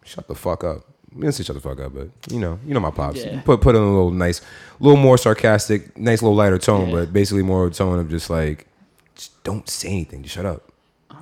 [0.05, 0.87] shut the fuck up.
[1.14, 3.25] We didn't say shut the fuck up, but you know, you know my pops.
[3.25, 3.40] Yeah.
[3.42, 4.40] Put put in a little nice,
[4.81, 6.94] little more sarcastic, nice little lighter tone, Yeah.
[6.96, 8.66] but basically more tone of just like,
[9.14, 10.22] just don't say anything.
[10.22, 10.68] Just shut up.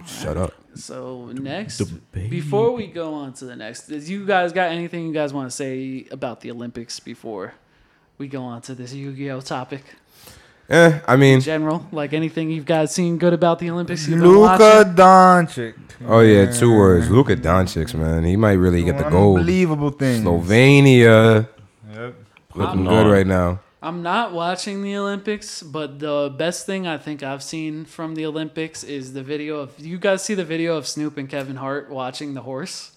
[0.07, 0.55] Shut up.
[0.74, 5.07] So next, The before we go on to the next, did you guys got anything
[5.07, 7.55] you guys want to say about the Olympics before
[8.18, 9.83] we go on to this Yu-Gi-Oh topic?
[10.70, 11.85] Eh, I mean, general?
[11.90, 14.06] Like anything you've guys seen good about the Olympics?
[14.06, 14.94] You've been Luka watching?
[14.94, 15.74] Doncic.
[16.06, 17.11] oh yeah, two words.
[17.11, 18.22] Luka Doncic, man.
[18.24, 19.40] He might really get the gold.
[19.40, 20.22] Unbelievable thing.
[20.22, 21.48] Slovenia
[21.92, 22.14] Yep.
[22.54, 23.11] looking I'm good not.
[23.11, 23.59] right now.
[23.83, 28.24] I'm not watching the Olympics, but the best thing I think I've seen from the
[28.26, 31.90] Olympics is the video of you guys see the video of Snoop and Kevin Hart
[31.90, 32.92] watching the horse.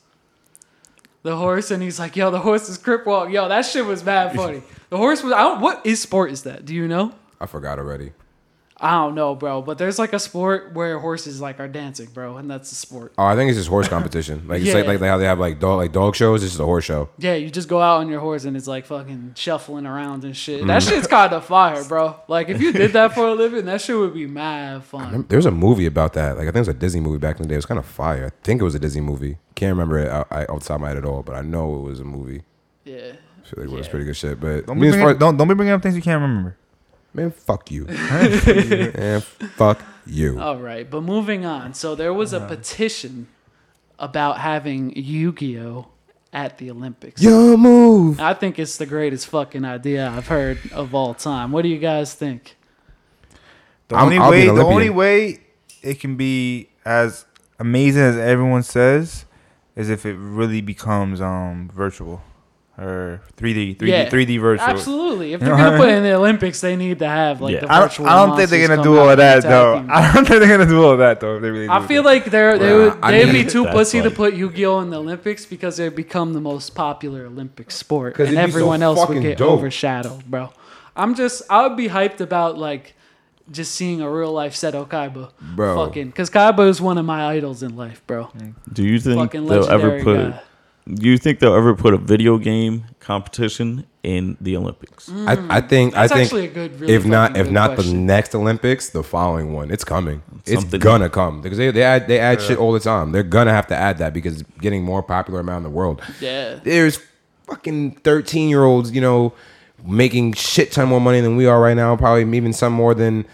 [1.23, 4.03] The horse, and he's like, "Yo, the horse is crip walk." Yo, that shit was
[4.03, 4.62] mad funny.
[4.89, 5.31] The horse was.
[5.33, 6.65] I don't, what is sport is that?
[6.65, 7.13] Do you know?
[7.43, 8.13] I forgot already.
[8.77, 9.62] I don't know, bro.
[9.62, 13.13] But there's like a sport where horses like are dancing, bro, and that's a sport.
[13.17, 14.45] Oh, I think it's just horse competition.
[14.47, 14.91] Like it's like, Yeah.
[14.91, 16.41] like how they have like dog like dog shows.
[16.41, 17.08] This is a horse show.
[17.17, 20.36] Yeah, you just go out on your horse and it's like fucking shuffling around and
[20.36, 20.63] shit.
[20.63, 20.67] Mm.
[20.67, 22.15] That shit's kind of fire, bro.
[22.27, 25.25] Like if you did that for a living, that shit would be mad fun.
[25.29, 26.32] There's a movie about that.
[26.38, 27.56] Like I think it was a Disney movie back in the day.
[27.56, 28.25] It was kind of fire.
[28.25, 29.38] I think it was a Disney movie.
[29.56, 31.41] Can't remember it out- I, off the top of my head at all, but I
[31.41, 32.41] know it was a movie.
[32.86, 32.97] Yeah.
[32.97, 34.39] I feel like it was pretty good shit.
[34.41, 36.58] But Don't be, bringing, far as- don't, don't be bringing up things you can't remember.
[37.13, 37.86] Man, fuck you.
[37.88, 40.39] man, fuck you.
[40.39, 41.73] All right, but moving on.
[41.73, 43.28] So there was a petition
[43.99, 45.88] about having Yu-Gi-Oh
[46.34, 47.21] at the Olympics.
[47.21, 48.19] Your move.
[48.19, 51.52] I think it's the greatest fucking idea I've heard of all time.
[51.52, 52.56] What do you guys think?
[53.88, 54.73] The I'm- only I'll be way, an the Olympian.
[54.73, 55.39] only way
[55.82, 57.26] it can be as
[57.60, 59.26] amazing as everyone says
[59.76, 62.21] is if it really becomes um virtual.
[62.77, 64.67] Or 3D, 3D, Yeah, 3D virtual.
[64.67, 65.33] Absolutely.
[65.33, 67.59] If they're gonna put it in the Olympics, they need to have like Yeah.
[67.62, 67.99] the I don't.
[68.07, 69.77] I don't think they're gonna do all of that though.
[69.77, 69.89] attack.
[69.91, 71.39] I don't think they're gonna do all of that though.
[71.39, 72.09] They really I feel that.
[72.09, 74.79] like they're they Yeah, would I they'd need- be too That's pussy to put Yu-Gi-Oh
[74.79, 78.81] in the Olympics because they become the most popular Olympic sport, and it'd so everyone
[78.81, 79.51] else would get dope.
[79.59, 80.49] overshadowed, bro.
[80.95, 82.95] I'm just I would be hyped about like
[83.51, 85.75] just seeing a real life Seto Kaiba, Bro.
[85.88, 88.31] Fucking, because Kaiba is one of my idols in life, bro.
[88.71, 90.31] Do you think Fucking they'll ever put?
[90.31, 90.41] guy.
[90.86, 95.10] Do you think they'll ever put a video game competition in the Olympics?
[95.10, 95.69] I, I mm.
[95.69, 97.76] think That's I think actually a good, really if not fucking if good not the
[97.76, 98.06] question.
[98.06, 100.22] next Olympics, the following one, it's coming.
[100.46, 103.13] It's gonna come because they they add they add shit all the time.
[103.13, 106.02] They're gonna have to add that because it's getting more popular around the world.
[106.19, 106.60] Yeah.
[106.62, 107.00] There's
[107.48, 109.34] fucking thirteen year olds, you know,
[109.86, 111.96] making shit ton more money than we are right now.
[111.96, 113.26] Probably even some more than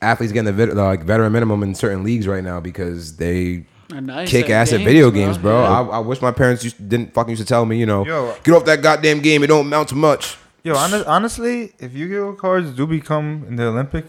[0.00, 3.64] athletes getting the vet, like veteran minimum in certain leagues right now because they Are
[3.90, 5.62] nice kick ass at video games, bro.
[5.62, 5.68] Yeah.
[5.80, 8.34] I, I wish my parents used, didn't fucking used to tell me, you know, Yo.
[8.44, 9.42] get off that goddamn game.
[9.42, 10.36] It don't amount to much.
[10.62, 14.04] Yo, hon- honestly, if Yu-Gi-Oh cards do become in the Olympic,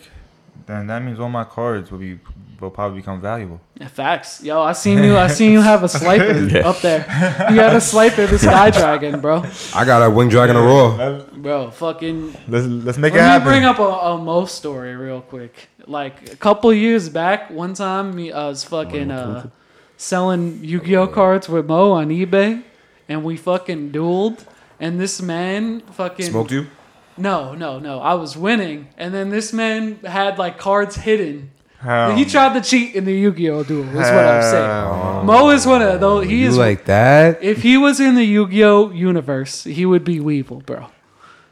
[0.65, 2.19] then that means all my cards will be
[2.59, 3.61] will probably become valuable.
[3.79, 4.61] Yeah, Facts, yo.
[4.61, 5.15] I seen you.
[5.15, 6.67] I seen you have a Slifer Yeah.
[6.67, 6.99] up there.
[7.51, 9.45] You had a Slifer, the Sky Dragon, bro.
[9.73, 11.21] I got a wing dragon a Ra.
[11.37, 12.35] Bro, fucking.
[12.49, 13.47] Let's let's make it happen.
[13.47, 15.69] Let me bring up a, a Mo story real quick.
[15.87, 19.49] Like a couple years back, one time me, I was fucking uh,
[19.99, 22.63] selling Yu-Gi-Oh cards with Mo on eBay,
[23.07, 24.45] and we fucking dueled.
[24.79, 26.67] And this man fucking Smoked you?
[27.17, 27.99] No, no, no.
[27.99, 31.51] I was winning, and then this man had like cards hidden.
[31.81, 33.87] Um, he tried to cheat in the Yu-Gi-Oh duel.
[33.89, 34.69] Is what I'm saying.
[34.69, 36.25] um, Mo is one of those.
[36.27, 37.43] He You is like that?
[37.43, 40.87] If he was in the Yu-Gi-Oh universe, he would be Weevil, bro.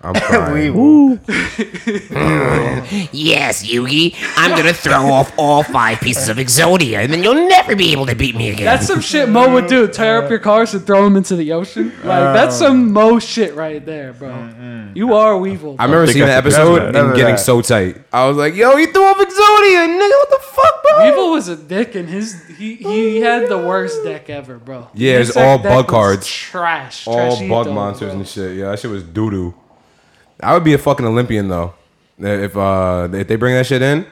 [0.08, 1.20] I'm crying.
[3.12, 7.76] Yes, Yugi, I'm gonna throw off all five pieces of Exodia, and then you'll never
[7.76, 8.66] be able to beat me again.
[8.66, 9.88] That's some shit Mo would do.
[9.88, 11.90] Tear up your cars and throw them into the ocean.
[12.04, 12.68] Like that's oh.
[12.68, 14.92] some Mo shit right there, bro.
[14.96, 15.76] You are Weevil.
[15.80, 16.86] I remember think seeing I that episode that.
[16.86, 17.42] and Never getting that.
[17.42, 18.02] so tight.
[18.12, 20.10] I was like, yo, he threw off Exodia, nigga.
[20.10, 21.06] What the fuck, bro?
[21.06, 24.88] Weevil was a dick, and his he he had the worst deck ever, bro.
[24.94, 26.28] Yeah, His it's all deck bug was cards.
[26.28, 27.08] Trash.
[27.08, 28.20] All Trashito, bug monsters bro.
[28.20, 28.56] and shit.
[28.58, 29.54] Yeah, that shit was doo doo.
[30.42, 31.74] I would be a fucking Olympian though.
[32.20, 34.06] If uh if they bring that shit in,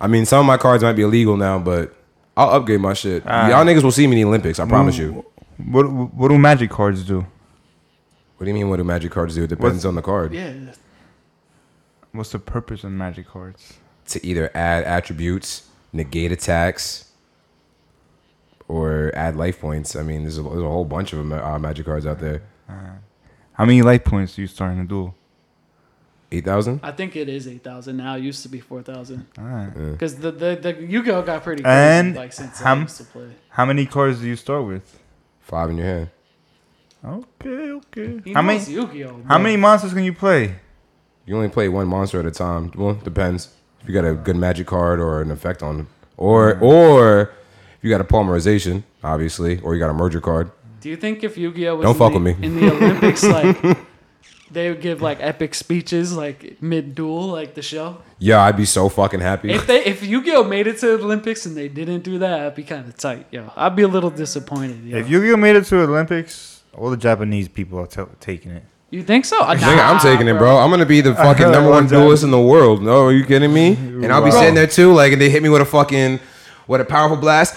[0.00, 1.94] I mean, some of my cards might be illegal now, but
[2.36, 3.24] I'll upgrade my shit.
[3.24, 4.58] Y'all niggas will see me in the Olympics.
[4.58, 5.24] I promise you.
[5.58, 7.26] What what do magic cards do?
[8.36, 8.68] What do you mean?
[8.68, 9.44] What do magic cards do?
[9.44, 10.34] It depends on the card.
[10.34, 10.52] Yeah.
[12.12, 13.74] What's the purpose of magic cards?
[14.08, 17.10] To either add attributes, negate attacks,
[18.68, 19.96] or add life points.
[19.96, 22.42] I mean, there's a, there's a whole bunch of uh, magic cards out there.
[23.52, 25.14] How many life points do you start in a duel?
[26.32, 26.80] Eight thousand.
[26.82, 28.16] I think it is eight thousand now.
[28.16, 29.26] It used to be four thousand.
[29.38, 29.72] Alright.
[29.92, 32.96] Because the the the Yu-Gi-Oh got pretty crazy And like since how I m- used
[32.96, 33.28] to play.
[33.50, 34.98] How many cards do you start with?
[35.40, 36.10] Five in your hand.
[37.04, 38.20] Okay, okay.
[38.24, 39.22] He How many Yu-Gi-Oh.
[39.28, 39.38] how bro.
[39.38, 40.56] many monsters can you play?
[41.26, 42.72] You only play one monster at a time.
[42.74, 43.48] Well, depends.
[43.82, 45.86] If you got a good magic card or an effect on,
[46.16, 46.62] or mm.
[46.62, 47.20] or
[47.76, 50.50] if you got a polymerization, obviously, or you got a merger card.
[50.80, 52.46] Do you think if Yu-Gi-Oh was Don't in fuck the, with me.
[52.46, 53.56] in the Olympics, like
[54.50, 57.98] they would give like epic speeches like mid-duel, like the show?
[58.18, 59.50] Yeah, I'd be so fucking happy.
[59.52, 62.54] If they if Yu-Gi-Oh made it to the Olympics and they didn't do that, I'd
[62.54, 63.50] be kind of tight, yo.
[63.56, 64.82] I'd be a little disappointed.
[64.84, 64.98] Yo.
[64.98, 68.62] If Yu-Gi-Oh made it to Olympics, all the Japanese people are t- taking it.
[68.90, 69.38] you think so?
[69.40, 70.56] Nigga, I'm nah, taking it, bro.
[70.58, 72.82] I'm gonna be the fucking number one one duelist in the world.
[72.82, 73.74] No, are you kidding me?
[73.74, 74.38] And I'll be Wow.
[74.40, 76.20] sitting there too, like, and they hit me with a fucking,
[76.68, 77.54] with a powerful blast.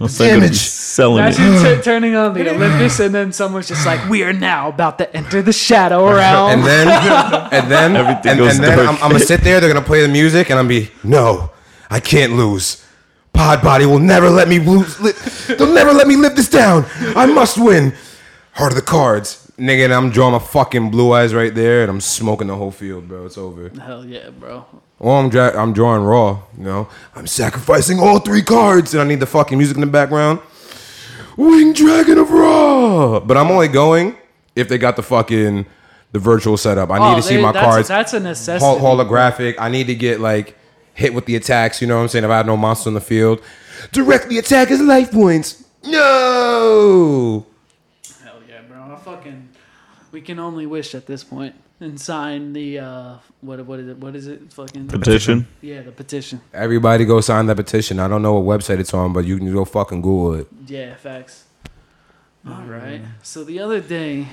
[0.00, 0.56] Looks like I'm Damage.
[0.92, 1.38] Selling it.
[1.38, 4.98] Imagine t- turning on the Olympus and then someone's just like, "We are now about
[4.98, 6.86] to enter the shadow realm." And then,
[7.50, 8.88] and then, Everything and, goes and then dark.
[8.90, 9.58] I'm, I'm gonna sit there.
[9.58, 11.50] They're gonna play the music, and I'm be no,
[11.88, 12.84] I can't lose.
[13.32, 15.00] Pod body will never let me lose.
[15.00, 15.12] Li-
[15.56, 16.84] they'll never let me live this down.
[17.16, 17.94] I must win.
[18.52, 19.84] Heart of the cards, nigga.
[19.84, 23.08] And I'm drawing my fucking blue eyes right there, and I'm smoking the whole field,
[23.08, 23.24] bro.
[23.24, 23.70] It's over.
[23.70, 24.66] Hell yeah, bro.
[24.98, 26.42] Or I'm dra- I'm drawing Ra.
[26.58, 29.86] You know, I'm sacrificing all three cards, and I need the fucking music in the
[29.86, 30.40] background.
[31.36, 33.20] Wing Dragon of Ra.
[33.20, 34.16] But I'm only going
[34.56, 35.66] if they got the fucking
[36.12, 36.90] the virtual setup.
[36.90, 38.64] I need Oh, to see they- my that's, cards That's a necessity.
[38.78, 39.54] hol- holographic.
[39.58, 40.56] I need to get like
[40.94, 41.80] hit with the attacks.
[41.80, 42.24] You know what I'm saying?
[42.24, 43.40] If I have no monster in the field,
[43.92, 45.64] directly attack his life points.
[45.84, 47.46] No.
[48.22, 48.94] Hell yeah, bro.
[48.94, 49.48] I fucking.
[50.10, 53.98] We can only wish at this point and sign the uh what what is it?
[53.98, 54.52] What is it?
[54.52, 55.46] Fucking Petition.
[55.60, 56.40] Yeah, the petition.
[56.54, 57.98] Everybody go sign that petition.
[58.00, 60.48] I don't know what website it's on, but you can go fucking Google it.
[60.66, 61.44] Yeah, facts.
[62.46, 63.02] All right.
[63.22, 64.26] So the other day,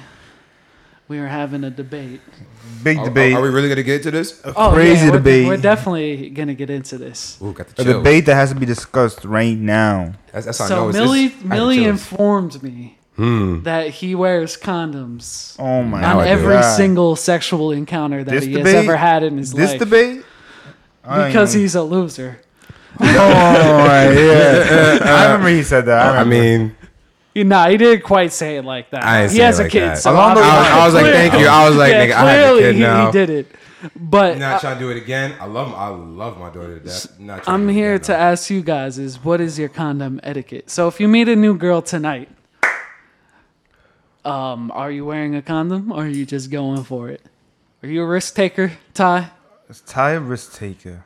[1.08, 2.22] we were having a debate.
[2.84, 3.34] Big Are, debate.
[3.36, 4.42] are we really gonna get into this?
[4.46, 5.48] Oh, Crazy yeah, we're, debate.
[5.48, 7.40] We're definitely gonna get into this.
[7.42, 7.98] Ooh, got the a chills.
[7.98, 10.14] debate that has to be discussed right now.
[10.32, 11.88] That's, that's how I So know it's, Millie, it's, I got the Millie chills.
[11.88, 13.64] informed me Hmm.
[13.64, 16.30] that he wears condoms Oh my on I do.
[16.30, 18.76] every single sexual encounter that This he debate?
[18.76, 19.60] has ever had in his life.
[19.62, 19.80] This life.
[19.80, 20.26] debate?
[21.04, 22.40] I because ain't- he's a loser.
[23.02, 25.00] Oh yeah.
[25.02, 26.00] I remember he said that.
[26.00, 26.30] I, I remember.
[26.60, 26.76] mean,
[27.34, 29.04] He, nah, he didn't quite say it like that.
[29.04, 29.98] I ain't he say has it a like kid, that.
[30.00, 31.48] so Along the- I was, I was like, thank you.
[31.48, 33.06] I was like, yeah, nigga, I have a clearly kid he, now.
[33.08, 33.48] he did it.
[33.96, 35.36] But Not trying to do it again.
[35.40, 37.20] I love, I love my daughter to death.
[37.20, 38.18] Not trying I'm do it here again, to though.
[38.18, 40.70] ask you guys: is what is your condom etiquette?
[40.70, 42.28] So if you meet a new girl tonight,
[44.26, 47.22] um, are you wearing a condom or are you just going for it?
[47.84, 49.32] Are you a risk taker, Ty?
[49.70, 51.04] It's Ty a risk taker.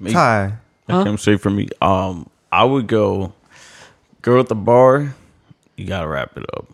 [0.00, 0.54] Me- Ty.
[0.86, 1.68] That came straight from me.
[1.80, 3.32] Um, I would go,
[4.22, 5.14] girl at the bar.
[5.76, 6.66] You gotta wrap it up.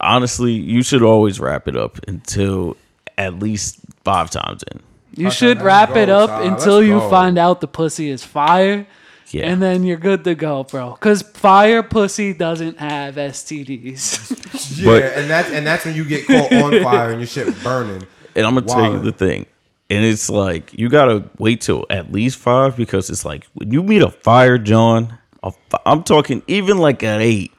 [0.00, 2.76] Honestly, you should always wrap it up until
[3.16, 4.80] at least five times in.
[5.14, 6.42] You Okay, should wrap go, it up Ty.
[6.44, 7.10] until Let's you go.
[7.10, 8.86] find out the pussy is fire,
[9.30, 10.94] Yeah, and then you're good to go, bro.
[10.94, 14.34] Cause fire pussy doesn't have STDs.
[14.78, 17.62] Yeah, But- and that's and that's when you get caught on fire and your shit
[17.62, 18.06] burning.
[18.36, 19.46] and I'm gonna tell you the thing,
[19.90, 23.82] and it's like you gotta wait till at least five because it's like when you
[23.82, 27.52] meet a fire John, a fi- I'm talking even like at eight,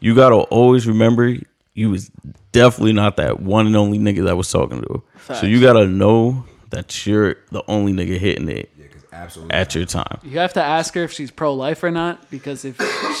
[0.00, 1.36] you gotta always remember
[1.74, 2.10] you was
[2.52, 5.02] definitely not that one and only nigga that was talking to.
[5.28, 5.34] her.
[5.34, 8.77] So you gotta know that you're the only nigga hitting it Yeah, 'cause
[9.22, 9.54] absolutely.
[9.54, 10.18] at your time.
[10.22, 12.76] you have to ask her if she's pro life or not, because if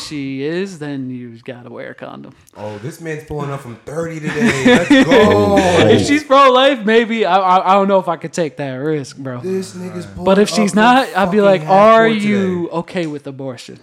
[0.06, 2.34] she is, then you've gotta wear a condom.
[2.56, 4.64] Oh, this man's pulling up from 30 today.
[4.66, 5.56] Let's go.
[5.88, 6.04] If oh.
[6.04, 9.16] she's pro life, maybe I, I I don't know if I could take that risk,
[9.16, 9.40] bro.
[9.40, 12.08] This nigga's pulling But if up she's from not, I'd be fucking like, half are
[12.08, 12.76] court you today.
[12.76, 13.78] okay with abortion?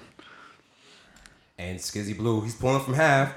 [1.57, 3.33] And Skizzy Blue, he's pulling up from half.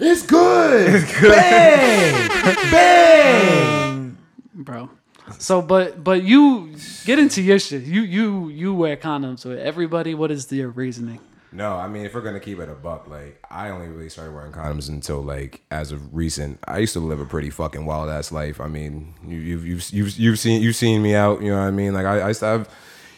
[0.00, 0.94] It's good.
[0.94, 1.30] It's good.
[1.30, 2.70] Bang.
[2.70, 4.18] Bang.
[4.54, 4.90] bro.
[5.38, 7.82] So, but but you get into your shit.
[7.82, 10.14] You you you wear condoms with everybody.
[10.14, 11.20] What is your reasoning?
[11.52, 14.34] No, I mean, if we're gonna keep it a buck, like I only really started
[14.34, 16.58] wearing condoms until like as of recent.
[16.66, 18.60] I used to live a pretty fucking wild ass life.
[18.60, 21.40] I mean, you, you've you've you've you've seen you've seen me out.
[21.40, 21.94] You know what I mean?
[21.94, 22.68] Like I, I used to have,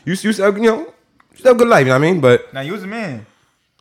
[0.05, 0.92] used used to have, you know,
[1.33, 1.81] used to have a good life.
[1.81, 2.21] You know what I mean?
[2.21, 3.27] But Now you was a man.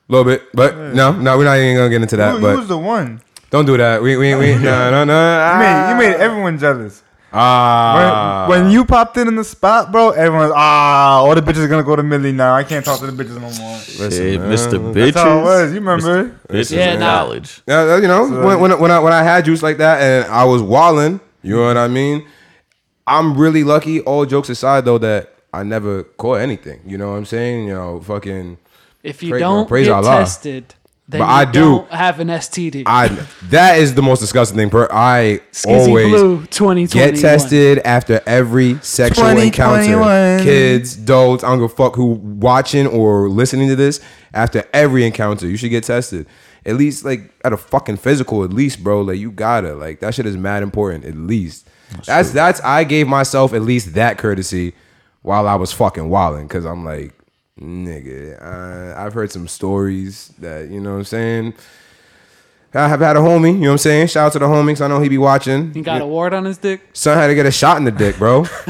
[0.10, 0.44] a little bit.
[0.54, 2.42] But no, no, we're not even gonna get into that.
[2.42, 3.22] you, you was the one.
[3.52, 4.02] don't do that.
[4.02, 5.54] We we we no no no.
[5.54, 5.98] You made, you ah.
[6.00, 7.04] made everyone jealous.
[7.34, 8.46] Ah.
[8.50, 11.68] When, when you popped in in the spot, bro, everyone's ah, all the bitches are
[11.68, 12.54] gonna go to Millie now.
[12.56, 13.78] I can't talk to the bitches no more.
[13.80, 14.80] Shit, man, Mr.
[14.94, 15.14] Bitches.
[15.14, 15.74] That's how it was.
[15.74, 16.30] You remember?
[16.50, 17.20] Bitches Yeah, in nah.
[17.24, 17.62] college.
[17.68, 20.46] Yeah, you know, when, when, when I when I had juice like that and I
[20.46, 22.26] was walling, you know what I mean.
[23.06, 24.02] I'm really lucky.
[24.02, 26.82] All jokes aside, though, that I never caught anything.
[26.86, 27.68] You know what I'm saying?
[27.68, 28.58] You know, fucking.
[29.04, 30.18] If you Praise- don't praise get Allah.
[30.18, 30.77] tested, then
[31.10, 31.60] But you I do.
[31.60, 32.84] don't have an STD.
[32.86, 33.08] I
[33.50, 34.70] that is the most disgusting thing.
[34.70, 36.88] Per I Skizzy always Blue 2021.
[36.90, 40.44] get tested after every sexual encounter.
[40.44, 44.02] Kids, adults, I don't give a fuck who watching or listening to this.
[44.34, 46.28] After every encounter, you should get tested.
[46.66, 49.00] At least like at a fucking physical, at least, bro.
[49.02, 49.76] Like you gotta.
[49.76, 51.06] Like that shit is mad important.
[51.06, 51.70] At least.
[52.06, 54.74] That's that's, I gave myself at least that courtesy
[55.22, 56.50] while I was fucking wilding.
[56.50, 57.17] Cause I'm like,
[57.62, 61.54] nigga, uh, I've heard some stories that, you know what I'm saying?
[62.74, 64.08] I have had a homie, you know what I'm saying?
[64.08, 65.74] Shout out to the homie, 'cause I know he be watching.
[65.74, 66.82] He got a wart on his dick.
[66.94, 68.46] Son had to get a shot in the dick, bro.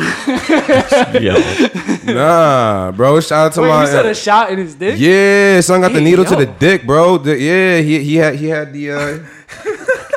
[1.20, 1.36] Yo,
[2.14, 3.20] nah, bro.
[3.20, 4.96] Shout out to Wait, my you said a shot in his dick?
[4.98, 5.60] yeah.
[5.62, 6.40] Son got the Hey, needle to yo.
[6.40, 7.18] the dick, bro.
[7.18, 9.18] The- yeah, he he had he had the uh,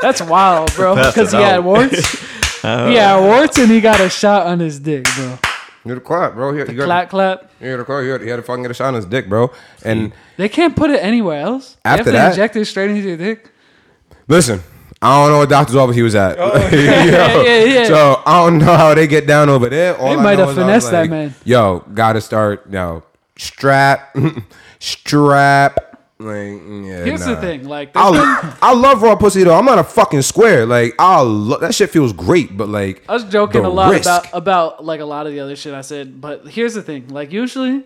[0.02, 0.94] That's wild, bro.
[0.94, 1.64] Pass Because he had out.
[1.64, 2.20] warts.
[2.62, 5.38] he had warts and he got a shot on his dick, bro.
[5.85, 6.53] You the clap, bro.
[6.53, 7.51] He, he got Clap, clap.
[7.59, 9.29] He had, the, he, had, he had to fucking get a shot in his dick,
[9.29, 9.51] bro.
[9.85, 11.77] And They can't put it anywhere else.
[11.85, 13.51] They After have to that- inject it straight into your dick.
[14.29, 14.61] listen,
[15.03, 16.37] I don't know what doctor's office he was at.
[16.38, 16.53] Oh.
[16.73, 17.85] Yo, yeah, yeah, yeah.
[17.87, 19.97] So I don't know how they get down over there.
[19.97, 21.35] All They I might know have is I was finessed that man.
[21.45, 22.71] Yo, gotta start.
[22.71, 23.03] Yo,
[23.38, 24.14] strap,
[24.79, 25.89] strap.
[26.20, 27.35] Like, yeah, Here's nah.
[27.35, 29.56] the thing, like, there's been- I, I love raw pussy though.
[29.59, 30.66] I'm not a fucking square.
[30.66, 34.04] Like I lo- that shit feels great, but like I was joking a lot risk.
[34.04, 37.09] about about like a lot of the other shit I said, but here's the thing:
[37.09, 37.85] like usually,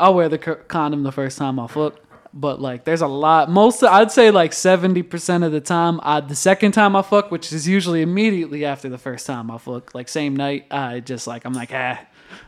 [0.00, 1.94] I'll wear the co- condom the first time I fuck,
[2.34, 3.48] but like there's a lot.
[3.48, 7.30] Most I'd say like seventy percent of the time, I the second time I fuck,
[7.30, 11.28] which is usually immediately after the first time I fuck, like same night, I just
[11.28, 12.00] like I'm like ah,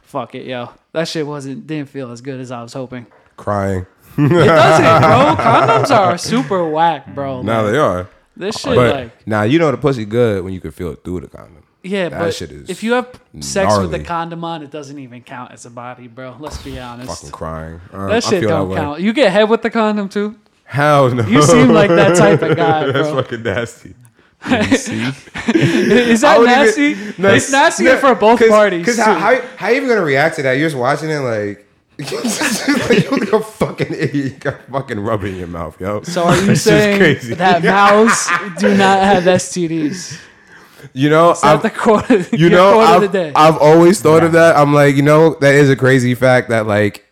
[0.03, 3.07] fuck it, yo, that shit wasn't didn't feel as good as I was hoping.
[3.37, 3.87] crying.
[4.19, 5.03] It doesn't,
[5.37, 5.45] bro.
[5.45, 7.43] Condoms are super whack, bro.
[7.43, 8.09] Now Like, they are.
[8.37, 9.27] this shit, But like.
[9.27, 11.63] now you know the pussy good when you can feel it through the condom.
[11.85, 13.09] Yeah, That but shit is if you have
[13.41, 14.05] sex with gnarly.
[14.05, 16.37] a condom on, it doesn't even count as a body, bro.
[16.39, 17.09] Let's be honest.
[17.11, 17.81] Fucking crying.
[17.93, 18.77] Uh, that shit don't way.
[18.77, 19.01] count.
[19.01, 20.37] You get head with the condom too.
[20.65, 21.27] Hell no.
[21.27, 23.23] You seem like that type of guy, That's bro.
[23.23, 23.95] fucking nasty.
[24.77, 25.03] See?
[25.55, 26.83] Is that nasty?
[26.83, 28.81] even- no, it's nasty no, for both cause, parties.
[28.81, 30.53] Because how, how, how you even gonna react to that?
[30.53, 31.67] You're just watching it like.
[32.11, 34.15] Like, you look a fucking idiot.
[34.15, 36.03] You got fucking rubber in your mouth, yo.
[36.03, 37.35] so are you That's just saying crazy.
[37.35, 38.29] that mouths
[38.61, 40.21] do not have STDs?
[40.95, 42.11] You know, Is I've, the quote?
[42.11, 43.33] Of, you know, quote I've, of the day.
[43.37, 44.57] I've always thought of that.
[44.57, 47.07] I'm like, you know, that is a crazy fact that like,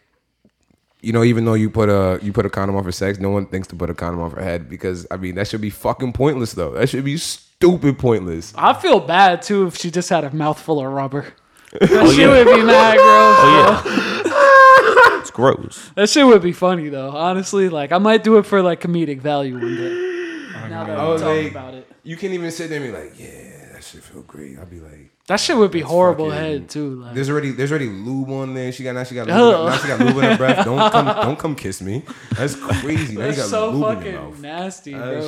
[1.03, 3.31] you know, even though you put a you put a condom on for sex, no
[3.31, 5.71] one thinks to put a condom on for head because I mean that should be
[5.71, 6.73] fucking pointless though.
[6.73, 8.53] That should be stupid pointless.
[8.57, 11.27] I feel bad too if she just had a mouthful of rubber.
[11.73, 12.29] That shit Oh, yeah.
[12.45, 13.37] would be mad gross.
[13.43, 15.13] Oh bro.
[15.13, 15.21] yeah.
[15.21, 15.91] it's gross.
[15.95, 17.11] That shit would be funny though.
[17.11, 20.69] Honestly, like I might do it for like comedic value one day.
[20.69, 22.99] Now that I we're talking like- about it, You can't even sit there and be
[22.99, 24.59] like, yeah, that shit feel great.
[24.59, 25.11] I'd be like.
[25.27, 27.03] that shit would be horrible fucking- head too.
[27.03, 28.73] Like, There's already there's already lube on there.
[28.73, 30.65] She got now she got lube, in- now she got lube in her breath.
[30.65, 32.03] Don't come don't come kiss me.
[32.37, 33.17] That's crazy.
[33.17, 34.41] Now you got so lube in your fucking mouth.
[34.41, 35.25] nasty, That's-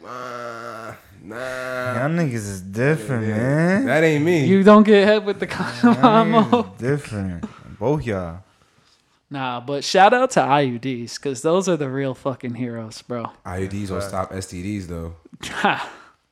[0.00, 0.08] bro.
[0.10, 3.86] Uh, nah, Y'all niggas is different, man.
[3.86, 4.46] that ain't me.
[4.46, 6.42] You don't get head with the condom on, Y'all Mo.
[6.62, 7.44] niggas is different.
[7.78, 8.40] Both y'all.
[9.30, 13.26] Nah, but shout out to IUDs because those are the real fucking heroes, bro.
[13.44, 15.14] IUDs will stop STDs though.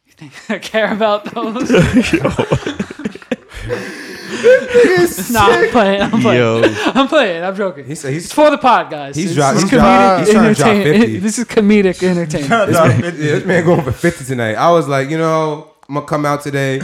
[0.06, 1.70] you think I care about those?
[5.32, 6.02] nah, I'm playing.
[6.02, 6.40] I'm playing.
[6.40, 6.62] Yo,
[6.94, 7.44] I'm playing.
[7.44, 7.84] I'm joking.
[7.84, 9.14] He said he's It's for the pod, guys.
[9.16, 11.18] He's It's- dropped- he's dropped- comedic he's trying to drop 50.
[11.20, 12.68] This is comedic entertainment.
[12.68, 14.54] this man, this man going for 50 tonight.
[14.54, 16.80] I was like, you know, I'm gonna come out today,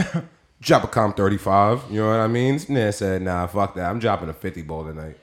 [0.61, 1.83] drop a comp 35.
[1.89, 2.53] You know what I mean?
[2.55, 3.89] This man said, nah, fuck that.
[3.89, 5.17] I'm dropping a 50 ball tonight.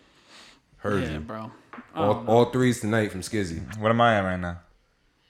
[0.78, 1.20] Heard yeah, you.
[1.20, 1.50] bro.
[1.94, 3.60] All, all threes tonight from Skizzy.
[3.78, 4.58] What am I at right now?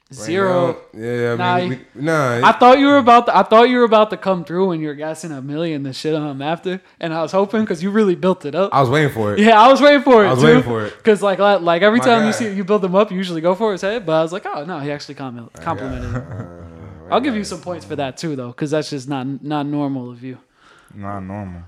[0.08, 0.76] Right Zero.
[0.92, 2.46] now, yeah, I Nah, mean, we, nah.
[2.48, 4.80] I thought you were about to, I thought you were about to come through when
[4.80, 7.82] you were gassing a million the shit on him after, and I was hoping because
[7.82, 8.72] you really built it up.
[8.72, 9.40] I was waiting for it.
[9.40, 10.28] yeah, I was waiting for it.
[10.28, 10.96] I was too, waiting for it.
[10.96, 13.40] Because like like like every My time you see you build them up, you usually
[13.40, 14.06] go for his head.
[14.06, 16.12] But I was like, oh no, he actually compliment, complimented.
[16.12, 16.62] him.
[17.10, 20.08] I'll give you some points for that too, though, because that's just not not normal
[20.12, 20.38] of you.
[20.94, 21.62] Not normal.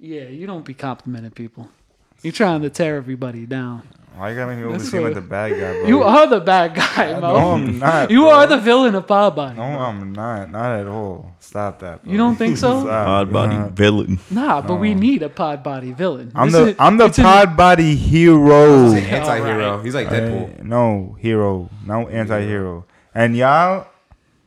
[0.00, 1.68] Yeah, you don't be complimenting people.
[2.22, 3.86] You're trying to tear everybody down.
[4.18, 5.86] Why you gotta make me always That's seem like the bad guy, bro?
[5.86, 7.32] You are the bad guy, bro.
[7.38, 8.10] No, I'm not.
[8.10, 8.30] you bro.
[8.30, 9.56] are the villain of Pod Body.
[9.56, 10.50] No, I'm not.
[10.50, 11.36] Not at all.
[11.38, 12.02] Stop that.
[12.02, 12.10] Bro.
[12.12, 12.82] You don't think so?
[12.84, 14.18] pod body villain.
[14.30, 16.32] Nah, but we need a Pod Body villain.
[16.34, 18.84] I'm This the is- I'm the it's in- pod body hero.
[18.90, 19.70] He's an anti-hero.
[19.70, 19.84] Alright.
[19.84, 20.56] He's like Deadpool.
[20.56, 22.86] Hey, no hero, no anti-hero.
[23.14, 23.86] And y'all,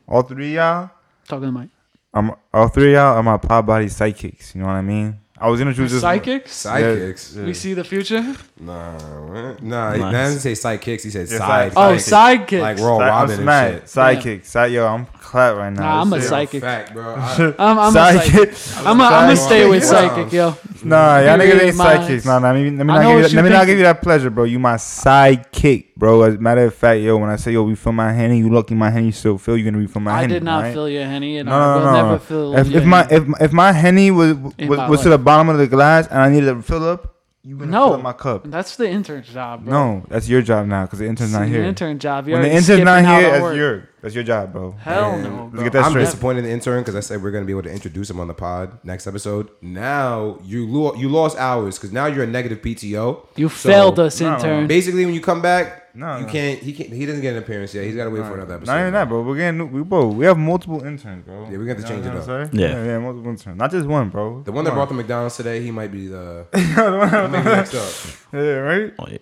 [0.06, 0.90] all three y'all,
[1.26, 1.70] Talking to Mike.
[2.12, 4.54] I'm all three y'all are my pod body psychics.
[4.54, 5.18] You know what I mean?
[5.42, 6.00] I was gonna choose this.
[6.02, 6.64] Psychics?
[6.66, 7.36] Sidekicks.
[7.36, 7.44] Yeah.
[7.44, 8.22] We see the future?
[8.60, 8.92] Nah,
[9.26, 9.60] what?
[9.62, 9.92] nah.
[9.92, 10.12] He Nice.
[10.12, 11.02] doesn't say sidekicks.
[11.02, 11.72] He said Yeah, side.
[11.72, 12.52] side- Oh, Psychics.
[12.52, 12.60] sidekicks.
[12.60, 13.72] Like Raw Side- Robin I'm and mad.
[13.74, 13.88] shit.
[13.88, 14.46] Psychic.
[14.46, 15.82] Side, yo, I'm clap right now.
[15.82, 16.60] Nah, I'm a shit- psychic.
[16.62, 17.14] Fact, bro.
[17.16, 18.54] I, I'm, I'm a Psychic.
[18.54, 18.86] psychic.
[18.86, 20.56] I'm gonna stay with psychic, yo.
[20.84, 22.08] Nah, y'all niggas ain't minds.
[22.08, 22.26] sidekicks.
[22.26, 23.50] Nah, nah, let me, let me I not know give you what that, let me
[23.50, 24.44] not give you that pleasure, bro.
[24.44, 26.22] You my sidekick, bro.
[26.22, 28.48] As a matter of fact, yo, when I say yo, we feel my henny, you
[28.52, 30.18] lucky my henny still feel You gonna refill my henny.
[30.18, 30.34] I henny?
[30.34, 30.72] did not right?
[30.74, 32.02] fill your henny, and No, I will no, no.
[32.06, 32.56] never feel.
[32.76, 35.18] If, my if if my henny was was, was to life.
[35.18, 37.86] the bottom of the glass and I needed to fill up, you gonna No.
[37.88, 38.42] fill up my cup.
[38.44, 39.72] That's the intern's job, bro.
[39.72, 41.62] No, that's your job now because the intern's not It's here.
[41.64, 42.28] intern job.
[42.28, 44.72] You're when the intern's not here, that's your that's your job, bro.
[44.72, 45.62] Hell And no, Let's bro.
[45.64, 46.04] get that I'm straight.
[46.04, 48.28] disappointed in the intern because I said we're gonna be able to introduce him on
[48.28, 49.48] the pod next episode.
[49.62, 53.26] Now you lo- you lost hours because now you're a negative PTO.
[53.36, 54.34] You So, failed us, no.
[54.34, 54.66] intern.
[54.66, 56.32] Basically, when you come back, No, you no.
[56.32, 56.58] can't.
[56.60, 56.90] He can't.
[56.90, 57.84] He doesn't get an appearance yet.
[57.84, 58.72] He's got to wait for another episode.
[58.72, 59.22] Not even that, bro.
[59.22, 60.08] We're getting new, we bro.
[60.08, 61.48] We have multiple interns, bro.
[61.50, 62.26] Yeah, we got to You change it up.
[62.54, 62.68] Yeah.
[62.68, 64.42] yeah, yeah, multiple interns, not just one, bro.
[64.42, 66.46] The one that Come brought the McDonald's today, he might be the.
[66.54, 67.92] he next up.
[68.32, 68.94] yeah, right.
[68.98, 69.18] Oh yeah,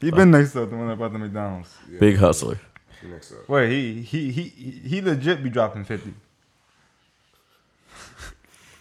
[0.00, 1.70] He been next up the one that brought the McDonald's.
[2.00, 2.58] big hustler.
[3.00, 3.48] He next up.
[3.48, 6.14] Wait, he he he he- he legit be dropping fifty.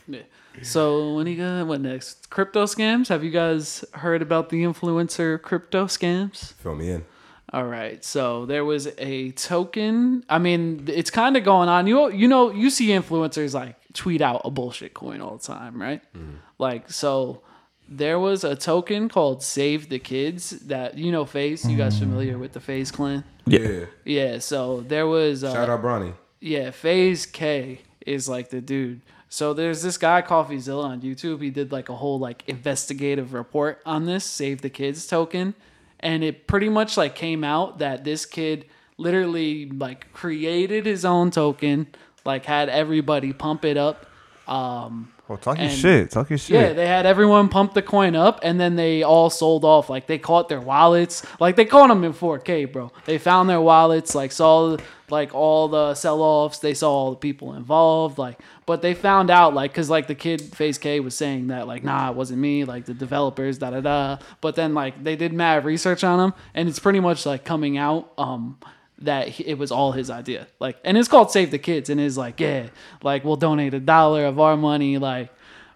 [0.10, 0.22] Yeah.
[0.64, 2.30] So when you got what next?
[2.32, 3.10] Crypto scams?
[3.10, 6.54] Have you guys heard about the influencer crypto scams?
[6.54, 7.06] Fill me in.
[7.54, 8.04] All right.
[8.04, 10.24] So there was a token.
[10.30, 11.86] I mean, it's kind of going on.
[11.88, 15.80] You you know you see influencers like tweet out a bullshit coin all the time,
[15.80, 16.02] right?
[16.16, 16.38] Mm-hmm.
[16.58, 17.42] Like so.
[17.90, 21.66] There was a token called Save the Kids that you know Phase.
[21.66, 23.24] You guys familiar with the FaZe clan?
[23.46, 23.60] Yeah.
[23.60, 23.86] Yeah.
[24.06, 24.40] Yeah.
[24.40, 26.14] So there was uh, Shout out Bronny.
[26.42, 29.02] yeah, FaZe Kay is like the dude.
[29.30, 31.42] So there's this guy CoffeeZilla on YouTube.
[31.42, 35.54] He did like a whole like investigative report on this Save the Kids token,
[36.00, 38.66] and it pretty much like came out that this kid
[38.98, 41.88] literally like created his own token,
[42.26, 44.06] like had everybody pump it up.
[44.48, 46.12] Um, Oh, talk your And- shit.
[46.12, 46.54] Talk your shit.
[46.56, 49.90] yeah, they had everyone pump the coin up, and then they all sold off.
[49.90, 51.22] Like they caught their wallets.
[51.40, 52.92] Like they caught them in 4K, bro.
[53.06, 54.16] They found their wallets.
[54.16, 54.78] Like saw
[55.10, 56.60] like all the sell-offs.
[56.60, 58.18] They saw all the people involved.
[58.18, 61.68] Like, but they found out like because like the kid FaZe Kay was saying that
[61.68, 62.64] like nah, it wasn't me.
[62.64, 64.18] Like the developers, da da da.
[64.42, 67.78] But then like they did mad research on them, and it's pretty much like coming
[67.78, 68.12] out.
[68.18, 68.58] Um,
[69.00, 70.48] that he, it was all his idea.
[70.60, 72.68] Like, and it's called Save the Kids, and it's like, yeah,
[73.04, 75.30] like we'll donate a dollar of our money, like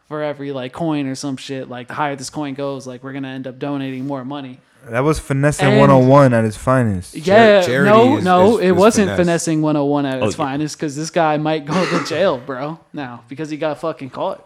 [0.08, 1.70] for every like coin or some shit.
[1.70, 4.60] Like the higher this coin goes, like we're gonna end up donating more money.
[4.90, 7.14] That was finessing And- 101 at its finest.
[7.16, 9.18] Yeah, charity no, is- no, is- it is wasn't finesse.
[9.18, 12.80] finessing 101 at its Oh, finest because this guy might go to jail, bro.
[12.92, 14.44] Now because he got fucking caught.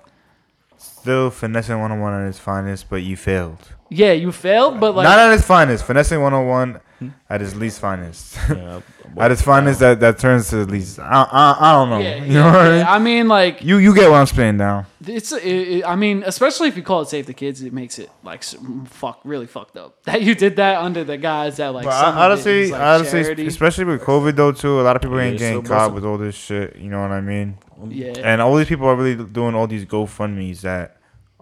[0.77, 3.74] Still finessing 101 at its finest, but you failed.
[3.89, 5.85] Yeah, you failed, but like Not at its finest.
[5.85, 7.09] Finessing 101 hmm?
[7.29, 8.35] at its least finest.
[8.49, 8.81] Yeah,
[9.17, 10.97] at its finest, that, that turns to the least.
[10.99, 11.99] I, I, I don't know.
[11.99, 12.85] yeah, you know what I mean?
[12.87, 14.87] I mean, like You you get what I'm saying now.
[15.05, 17.99] It's, it, it- I mean, especially if you call it "Save the Kids," it makes
[17.99, 18.43] it like
[18.87, 21.85] fuck, really fucked up that you did that under the guys that like.
[21.85, 23.45] But some of I, it honestly, like, honestly, charity.
[23.47, 26.17] especially with COVID though too, a lot of people ain't getting so caught with all
[26.17, 26.75] this shit.
[26.77, 27.57] You know what I mean?
[27.89, 30.97] yeah, And all these people are really doing all these GoFundmes that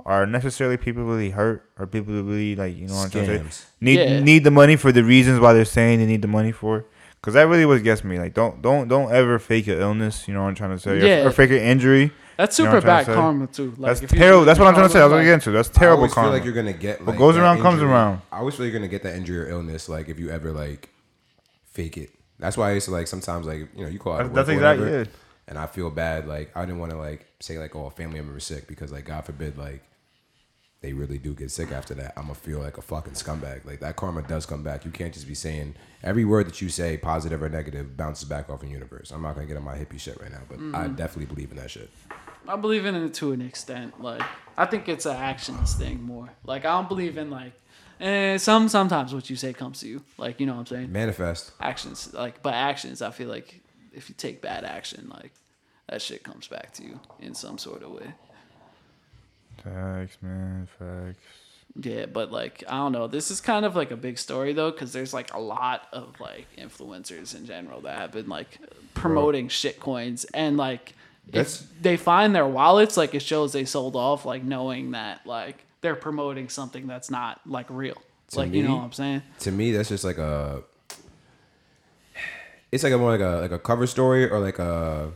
[0.05, 3.25] are necessarily people really hurt or people who really like you know what I'm trying
[3.45, 4.19] to say need Yeah.
[4.19, 6.85] need the money for the reasons why they're saying they need the money for.
[7.21, 8.19] Cause that really was gets me.
[8.19, 10.27] Like don't don't don't ever fake an illness.
[10.27, 10.91] You know what I'm trying to say?
[10.91, 11.25] Or- Yeah.
[11.25, 12.11] Or, fake an injury.
[12.35, 13.73] that's you know super what I'm trying bad to karma too.
[13.77, 14.43] Like, That's terrible.
[14.45, 14.99] That's what I'm trying to say.
[14.99, 15.51] I was like- gonna get into.
[15.51, 16.29] That's terrible always karma.
[16.31, 18.21] feel like you're gonna get like, goes that around comes around.
[18.31, 20.89] I always feel you're gonna get that injury or illness like if you ever like
[21.71, 22.09] fake it.
[22.39, 24.47] That's why I used to like sometimes like you know you call it That's- that's
[24.49, 25.09] work or exactly whatever, it.
[25.47, 28.19] And I feel bad like I didn't want to like say like oh a family
[28.19, 29.81] member was sick because like God forbid like
[30.83, 32.13] they really do get sick after that.
[32.15, 33.65] I'm gonna feel like a fucking scumbag.
[33.65, 34.85] Like that karma does come back.
[34.85, 35.73] You can't just be saying
[36.03, 39.09] every word that you say, positive or negative, bounces back off the universe.
[39.09, 40.95] I'm not gonna get on my hippie shit right now, but I Mm-hmm.
[40.95, 41.89] definitely believe in that shit.
[42.47, 43.99] I believe in it to an extent.
[43.99, 44.21] Like
[44.57, 46.29] I think it's an actions thing more.
[46.45, 47.53] Like I don't believe in like.
[47.99, 50.03] Eh, some sometimes what you say comes to you.
[50.17, 50.91] Like you know what I'm saying.
[50.91, 51.51] Manifest.
[51.61, 53.01] Actions like, but actions.
[53.01, 53.61] I feel like
[53.93, 55.31] if you take bad action, like
[55.87, 58.13] that shit comes back to you in some sort of way.
[59.63, 60.67] Facts, man.
[60.79, 61.19] Facts.
[61.81, 63.07] Yeah, but like I don't know.
[63.07, 66.19] This is kind of like a big story though, because there's like a lot of
[66.19, 68.59] like influencers in general that have been like
[68.93, 70.93] promoting shit coins, and like
[71.31, 75.65] if they find their wallets, like it shows they sold off, like knowing that like
[75.81, 77.97] they're promoting something that's not like real.
[78.27, 79.21] It's like you know what I'm saying?
[79.39, 80.63] to me that's just like a
[82.71, 85.11] it's like a more like a like a cover story or like a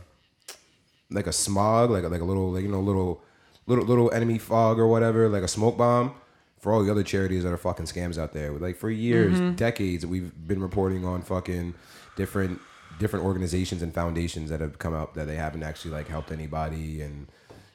[1.10, 3.20] like a smog like a, like a little like you know little
[3.68, 6.14] little little enemy fog or whatever like a smoke bomb
[6.58, 8.50] for all the other charities that are fucking scams out there.
[8.52, 9.54] Like for years mm-hmm.
[9.54, 11.74] decades we've been reporting on fucking
[12.16, 12.60] different
[12.98, 17.00] different organizations and foundations that have come out that they haven't actually like helped anybody
[17.02, 17.28] and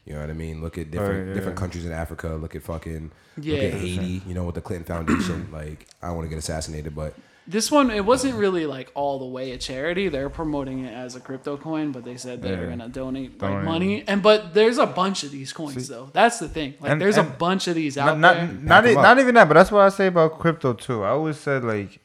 [0.06, 0.62] you know what I mean?
[0.62, 1.34] Look at different yeah.
[1.34, 2.30] different countries in Africa.
[2.30, 3.60] Look at fucking look Yeah.
[3.60, 5.48] at Haiti you know with the Clinton Foundation.
[5.54, 7.14] Like I don't want to get assassinated but
[7.46, 10.08] This one, it wasn't really like all the way a charity.
[10.08, 12.70] They're promoting it as a crypto coin, but they said they're Yeah.
[12.70, 14.04] gonna donate like money.
[14.08, 16.10] And but there's a bunch of these coins though.
[16.14, 16.76] That's the thing.
[16.80, 18.48] Like And- there's a bunch of these out Not there.
[18.48, 19.04] not not, Back 'em up.
[19.04, 21.04] not even that, but that's what I say about crypto too.
[21.04, 22.00] I always said like,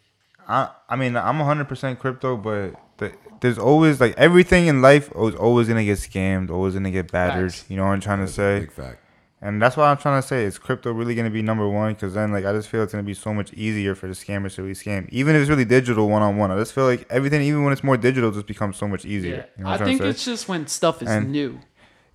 [0.49, 5.09] I I mean I'm 100 percent crypto, but the, there's always like everything in life
[5.17, 7.53] is always gonna get scammed, always gonna get battered.
[7.53, 7.65] Facts.
[7.71, 8.67] You know what I'm trying to say?
[9.41, 10.45] And that's what I'm trying to say.
[10.45, 11.95] Is crypto really gonna be number one?
[11.95, 14.57] Because then like I just feel it's gonna be so much easier for the scammers
[14.57, 16.51] to really scam, even if it's really digital one on one.
[16.51, 19.37] I just feel like everything, even when it's more digital, just becomes so much easier.
[19.37, 19.45] yeah.
[19.59, 21.61] You know I think it's just when stuff is And- new.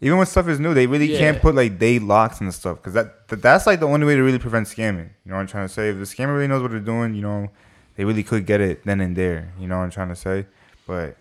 [0.02, 1.20] even when stuff is new, they really Yeah.
[1.20, 4.16] can't put like day locks and stuff because that, that that's like the only way
[4.16, 5.08] to really prevent scamming.
[5.24, 5.90] You know what I'm trying to say?
[5.90, 7.50] If the scammer really knows what they're doing, you know,
[7.96, 9.54] they really could get it then and there.
[9.58, 10.46] You know what I'm trying to say?
[10.86, 11.16] But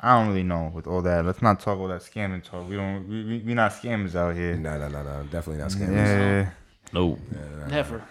[0.00, 1.24] I don't really know with all that.
[1.24, 2.68] Let's not talk all that scamming talk.
[2.68, 3.08] We don't.
[3.08, 4.56] We we, we not scammers out here.
[4.56, 6.50] no no no no definitely not scammers Yeah.
[6.92, 7.18] No.
[7.68, 8.02] Never.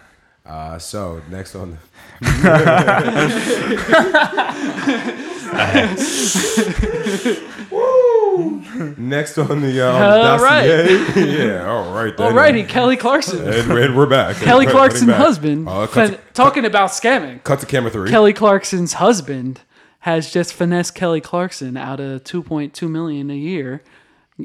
[0.46, 1.78] uh, so next on the
[8.96, 10.66] next on the um, All right.
[10.66, 11.48] dossier.
[11.58, 12.32] yeah all right then.
[12.32, 13.40] Alrighty, Kelly Clarkson.
[13.46, 15.16] and, and we're back Kelly Clarkson's back.
[15.20, 15.68] husband.
[15.68, 17.42] Uh, fin- cut, to, talking about scamming.
[17.44, 19.60] cut to camera three Kelly Clarkson's husband
[20.00, 23.82] has just finessed Kelly Clarkson out of 2.2 million a year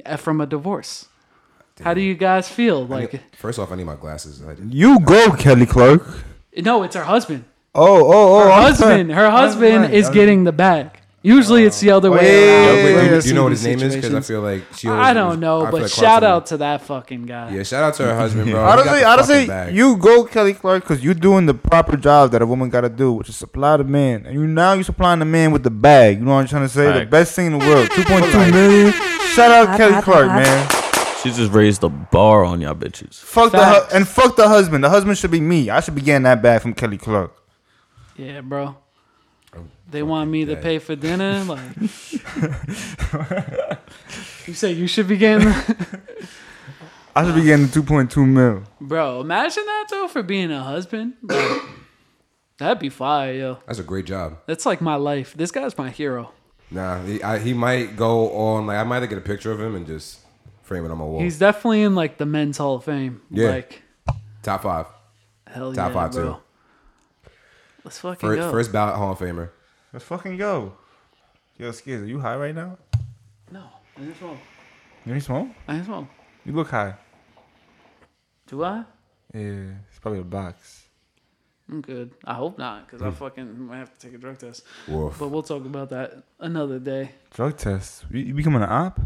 [0.06, 1.08] uh, from a divorce.
[1.82, 2.86] How do you guys feel?
[2.86, 6.08] Like, need- first off I need my glasses You go, Kelly Clark.
[6.58, 7.46] no, it's her husband.
[7.76, 8.40] Oh oh oh.
[8.46, 9.14] Her I'm husband, sorry.
[9.14, 9.94] her husband right.
[9.94, 11.00] is getting the bag.
[11.26, 12.78] Usually, it's the other Oh, way yeah, yeah, around.
[12.78, 13.96] yeah, Wait, do, you, do you know what his CB name is?
[13.96, 14.90] Because I feel like she.
[14.90, 17.52] Always, I don't know, I feel but like shout Clarkson- out to that fucking guy.
[17.56, 18.60] Yeah, shout out to her husband, bro.
[18.60, 19.74] He got Honestly, the honestly, bag.
[19.74, 22.90] you go Kelly Clark because you're doing the proper job that a woman got to
[22.90, 25.72] do, which is supply the man, and you now you're supplying the man with the
[25.72, 26.20] bag.
[26.20, 26.88] You know what I'm trying to say?
[26.88, 27.12] The Facts.
[27.12, 28.92] best thing in the world, 2.2 million.
[29.34, 30.70] Shout out Kelly Clark, man.
[31.24, 33.16] She just raised the bar on y'all bitches.
[33.16, 33.92] Fuck the Facts.
[33.94, 34.84] hu- and fuck the husband.
[34.84, 35.70] The husband should be me.
[35.70, 37.32] I should be getting that bag from Kelly Clark.
[38.18, 38.76] Yeah, bro.
[39.90, 41.44] They want me to pay for dinner.
[43.14, 43.80] Like,
[44.48, 45.48] you say you should be getting,
[47.16, 48.64] I should be getting the 2.2 mil.
[48.82, 49.22] bro.
[49.22, 51.14] Imagine that though for being a husband.
[51.22, 51.62] Like,
[52.58, 53.58] That'd be fire, yo.
[53.66, 54.38] That's a great job.
[54.46, 55.34] That's like my life.
[55.36, 56.32] This guy's my hero.
[56.72, 58.68] Nah, he, I, he might go on.
[58.68, 60.20] Like I might get a picture of him and just
[60.62, 61.20] frame it on my wall.
[61.22, 63.22] He's definitely in like the men's Hall of Fame.
[63.30, 63.50] Yeah.
[63.50, 63.82] Like
[64.42, 64.86] top five.
[65.48, 65.76] hell yeah.
[65.76, 66.34] Top yeah, five, bro.
[66.34, 66.43] too.
[67.84, 68.52] Let's fucking First, go.
[68.52, 69.50] first ballot Hall of Famer.
[69.92, 70.74] Let's fucking go.
[71.58, 72.78] Yo, Skiz, are you high right now?
[73.52, 73.64] No,
[73.98, 74.38] I didn't smoke.
[75.06, 75.48] You ain't smoke?
[75.68, 76.08] I didn't smoke.
[76.46, 76.96] You look high.
[78.48, 78.84] Do I?
[79.34, 80.86] Yeah, it's probably a box.
[81.70, 82.12] I'm good.
[82.26, 84.64] I hope not, because I fucking might have to take a drug test.
[84.88, 85.18] Woof.
[85.20, 87.12] But we'll talk about that another day.
[87.34, 88.06] Drug test.
[88.12, 89.00] You, you becoming an op?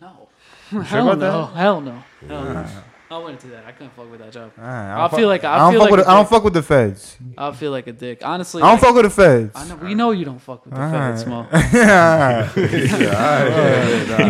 [0.00, 0.28] No.
[0.70, 1.46] sure Hell about no.
[1.46, 1.56] that?
[1.56, 2.02] Hell no.
[2.26, 2.66] Hell no.
[3.12, 3.64] I went do that.
[3.66, 4.52] I couldn't fuck with that job.
[4.58, 6.06] Alright, I I don't feel like- I I don't feel fuck like with.
[6.06, 7.16] a I don't fuck with the feds.
[7.36, 8.20] I feel like a dick.
[8.24, 9.52] Honestly, I don't like, fuck with the feds.
[9.54, 11.46] I know, we know you don't fuck with the feds, Mo.
[11.52, 12.52] yeah.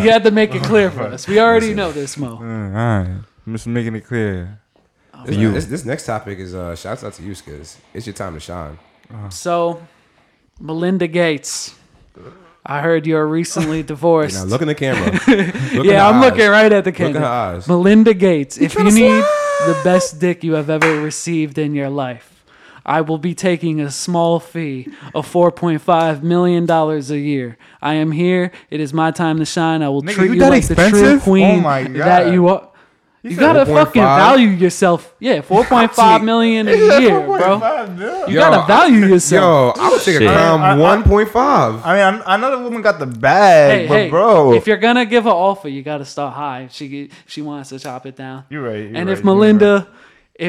[0.02, 1.26] You had to make it clear for us.
[1.28, 2.36] We already know this, Mo.
[2.36, 3.08] Alright.
[3.46, 4.58] I'm just making it clear.
[5.24, 7.76] This, this, this next topic is uh, shouts out to you, Skiz.
[7.94, 8.78] It's your time to shine.
[9.30, 9.80] So,
[10.60, 11.74] Melinda Gates.
[12.64, 14.36] I heard you're recently divorced.
[14.36, 15.10] Now look in the camera.
[15.26, 16.30] Look in yeah, I'm eyes.
[16.30, 17.28] looking right at the Look in her camera.
[17.28, 17.68] eyes.
[17.68, 19.24] Melinda Gates, if you need
[19.66, 22.44] the best dick you have ever received in your life,
[22.86, 27.56] I will be taking a small fee of $4.5 million a year.
[27.80, 28.50] I am here.
[28.70, 29.82] It is my time to shine.
[29.82, 31.20] I will Nigga, treat you you that like the true expensive?
[31.20, 32.68] Oh queen my that you are.
[33.24, 33.74] You, gotta 4.5?
[33.84, 35.14] fucking value yourself.
[35.20, 37.54] Yeah, 4.5 million a year, bro.
[38.26, 39.76] You Yo, gotta value yourself.
[39.76, 40.28] Yo, I would take a Shit.
[40.28, 41.32] crown I- I- 1.5.
[41.84, 44.66] I mean, I, I know the woman got the bag, Hey, but hey, bro, if
[44.66, 46.62] you're gonna give an offer, you gotta start high.
[46.62, 48.44] If she if she wants to chop it down.
[48.50, 48.78] you're right.
[48.78, 49.86] you're and right, if you're Melinda,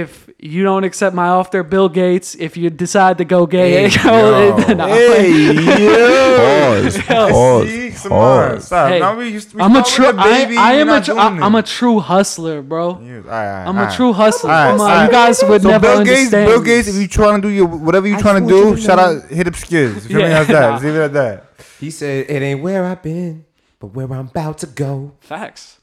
[0.02, 4.02] if you don't accept my offer, Bill Gates, if you decide to go gay, Hey,
[4.04, 4.12] yo,
[4.50, 4.58] yo.
[4.58, 4.98] then I'll- right.
[5.22, 5.54] hey,
[5.86, 6.94] yo, Pause.
[6.96, 8.02] See, Pause.
[8.02, 8.66] come Pause.
[8.66, 8.90] stop.
[8.90, 10.08] Hey, Now we used, we I'm a true.
[10.08, 11.00] with baby, I, I am a.
[11.02, 13.00] Tr- I, I'm a true hustler, bro.
[13.02, 14.52] Yeah, all right, I'm all a true hustler.
[14.52, 16.48] All right, Come on, all you guys would So never Bill Gates, understand.
[16.50, 19.24] Bill Gates, if you trying to do your whatever you trying to do, shout out,
[19.30, 19.94] hit up Skiz.
[19.94, 20.20] You feel?
[20.22, 20.38] Yeah.
[20.38, 20.70] How's that?
[20.72, 21.50] Let's leave it at that.
[21.80, 23.46] He said, "It ain't where I've been,
[23.80, 25.80] but where I'm about to go." Facts.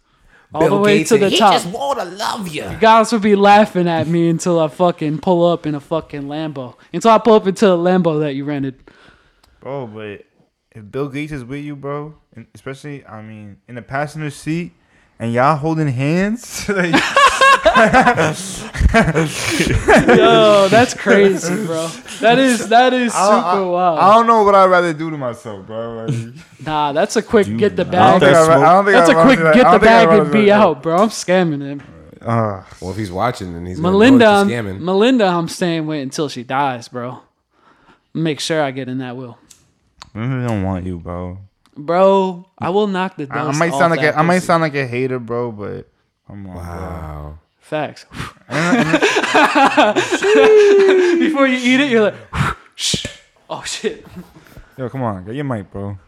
[0.52, 1.52] All Bill the way Gates to the and- He top.
[1.52, 2.68] just wanna love you.
[2.68, 6.22] You guys would be laughing at me until I fucking pull up in a fucking
[6.22, 6.74] Lambo.
[6.92, 8.76] Until I pull up into a Lambo that you rented.
[9.60, 10.24] Bro, but
[10.72, 14.72] if Bill Gates is with you, bro, and especially I mean in the passenger seat,
[15.20, 16.92] and y'all holding hands, like,
[18.90, 21.88] Yo, that's crazy, bro.
[22.20, 23.98] That is that is super I, I- wild.
[23.98, 26.04] I don't know what I'd rather do to myself, bro.
[26.06, 26.34] Like,
[26.66, 28.20] Nah, that's a quick get the I don't bag.
[28.20, 30.50] think I'd I don't think That's I'd a quick get don't the bag and be
[30.50, 30.96] out, bro.
[30.96, 31.82] I'm scamming him.
[32.20, 34.80] Uh, Well, if he's watching, then he's Melinda, know I'm, it's scamming.
[34.80, 37.20] Melinda, I'm staying with until she dies, bro.
[38.12, 39.38] Make sure I get in that will,
[40.14, 41.38] I don't want you, bro.
[41.76, 42.46] Bro.
[42.58, 43.56] I will knock the I, dust.
[43.56, 45.88] I might off sound like that a, I might sound like a hater, bro, but
[46.26, 47.38] come on, Wow.
[47.60, 48.04] facts.
[51.20, 52.14] Before you eat it, you're like,
[52.74, 53.06] shh.
[53.52, 54.04] Oh shit.
[54.14, 54.22] bro.
[54.78, 55.98] Yo, come on, get your mic, bro.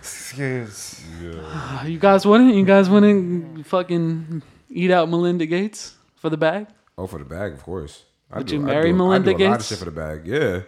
[0.00, 1.02] Excuse.
[1.84, 2.54] You guys wouldn't?
[2.54, 6.66] You guys wouldn't fucking eat out Melinda Gates for the bag?
[6.98, 8.02] Oh, for the bag, of course.
[8.30, 9.68] I Would do- you I marry do- Melinda I do a lot of Gates?
[9.68, 10.26] shit for the bag.
[10.26, 10.60] Yeah.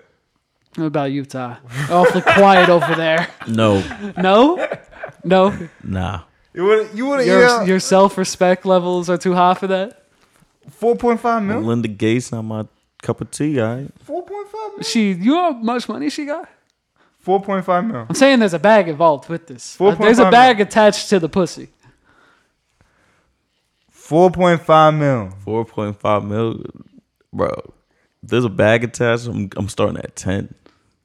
[0.79, 1.57] What about Utah?
[1.57, 1.93] Ty?
[1.93, 3.29] Awfully quiet over there.
[3.49, 3.83] No,
[4.17, 4.69] No,
[5.25, 5.69] no.
[5.83, 6.23] nah.
[6.55, 10.05] You would you would Your yeah, your self respect levels are too high for that.
[10.71, 11.61] four point five mil.
[11.61, 12.67] Melinda Gates not my
[13.03, 13.61] cup of tea.
[13.61, 13.91] All right.
[14.03, 14.83] Four point five mil.
[14.83, 16.49] She, you know how much money she got?
[17.21, 18.07] Four point five mil.
[18.09, 19.79] I'm saying there's a bag involved with this.
[19.81, 21.69] Uh, 4.5 there's a bag attached to the pussy.
[23.91, 25.31] Four point five mil.
[25.45, 26.63] Four point five mil,
[27.33, 27.73] bro.
[28.23, 29.27] There's a bag attached.
[29.27, 30.55] I'm, I'm starting at ten.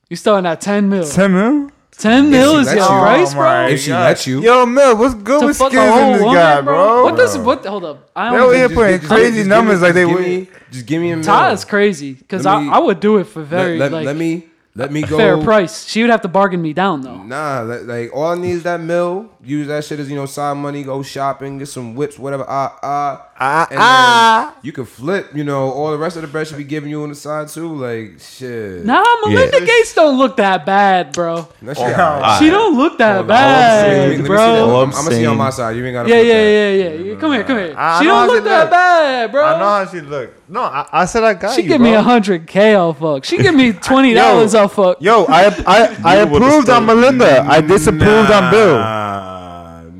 [0.10, 1.06] You starting at 10 mil.
[1.10, 1.70] Ten mil.
[1.96, 3.68] 10 mil she is your price, Oh bro?
[3.68, 4.04] If she God.
[4.04, 4.42] lets oh you.
[4.42, 7.04] Yo, Mil, what's good To with fuck a skins whole in this woman, guy, bro?
[7.04, 7.66] What does what?
[7.66, 8.10] Hold up.
[8.16, 8.46] I They don't.
[8.46, 10.28] over here Just- putting just- crazy just numbers give me, like they just give would.
[10.28, 11.54] me, just give me a Ty mil.
[11.54, 14.06] is crazy because Let I, me- I would do it for very let, let, like
[14.08, 15.86] let me let me go fair price.
[15.88, 17.22] She would have to bargain me down though.
[17.24, 19.30] Nah, like, like all I need is that mill.
[19.46, 20.84] Use that shit as you know side money.
[20.84, 22.46] Go shopping, get some whips, whatever.
[22.48, 23.28] Ah ah.
[23.46, 24.56] Ah, ah.
[24.62, 25.36] you can flip.
[25.36, 27.50] You know all the rest of the bread should be giving you on the side
[27.50, 27.76] too.
[27.76, 28.86] Like shit.
[28.86, 29.66] Nah, Melinda Yeah.
[29.66, 31.46] Gates don't look that bad, bro.
[31.64, 32.24] That shit alright.
[32.24, 32.38] Ah.
[32.40, 33.50] She don't look that Hold on, hold on.
[33.50, 34.28] bad, me- let me see that.
[34.28, 34.40] bro.
[34.64, 35.76] I'm, I'm I'm gonna see on my side.
[35.76, 36.10] You ain't gotta.
[36.10, 36.50] Yeah, flip yeah, that.
[36.50, 36.70] yeah,
[37.04, 37.20] yeah, yeah.
[37.20, 37.76] Come here, come here.
[37.78, 38.72] I she don't look she that look.
[38.72, 39.46] bad, bro.
[39.46, 40.34] I know how she look.
[40.48, 41.90] No, I, I said I got She you, give bro.
[41.90, 43.26] me a hundred k off fuck.
[43.26, 45.02] She give me twenty dollars off fuck.
[45.02, 47.42] Yo, I I, I approved on Melinda.
[47.42, 48.78] I disapproved on Bill.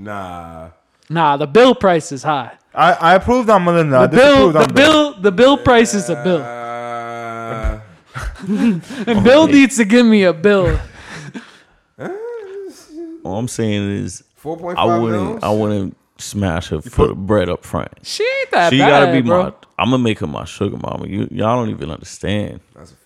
[0.04, 0.70] Nah, nah.
[1.10, 2.52] Nah, the bill price is high.
[2.74, 3.98] I, I approved on Melinda.
[3.98, 5.12] I The bill, disapproved the on Bill.
[5.14, 7.80] bill, the bill price is a bill, Uh,
[9.08, 10.80] and Bill needs to give me a bill.
[13.24, 15.24] All I'm saying is, Four point I wouldn't.
[15.24, 15.44] mils.
[15.44, 17.90] I wouldn't smash her for the bread up front.
[18.04, 19.44] She ain't that She bad, gotta be bro.
[19.44, 21.08] my I'm gonna make her my sugar mama.
[21.08, 22.60] You y'all don't even understand.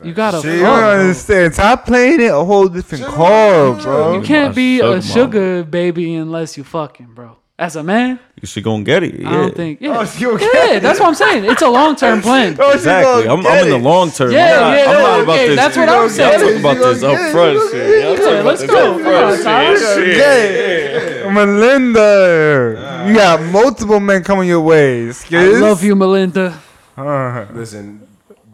[0.03, 0.99] You gotta Shit, you don't fuck.
[0.99, 1.53] understand.
[1.53, 4.19] Stop playing it a whole different card, bro.
[4.19, 7.37] You can't be My a sugar sugar baby unless you fucking, bro.
[7.59, 9.19] As a man, You should go and get it.
[9.19, 9.29] Yeah.
[9.29, 9.81] I don't think.
[9.81, 10.79] Yeah, Oh, she gonna yeah, it.
[10.81, 11.43] that's what I'm saying.
[11.45, 12.55] It's a long term oh, plan.
[12.59, 13.27] Oh, Exactly.
[13.27, 14.31] I'm, I'm in the long term.
[14.31, 15.55] Yeah, I'm not, yeah, I'm not about this.
[15.55, 16.39] that's what I'm Y'all saying.
[16.39, 18.03] talking about this up front shit.
[18.03, 18.93] Y'all talking Yeah, about let's this go.
[18.93, 19.77] up front Tyler.
[19.95, 20.17] shit.
[20.17, 21.16] Yeah.
[21.45, 25.11] Melinda, you got multiple men coming your way.
[25.31, 26.59] I love you, Melinda.
[26.97, 28.07] Uh, Listen,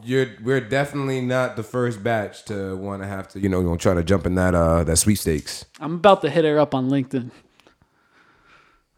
[0.03, 3.67] you're we're definitely not the first batch to want to have to, you know, you
[3.67, 5.63] know, try to jump in that uh that sweepstakes.
[5.79, 7.31] I'm about to hit her up on LinkedIn.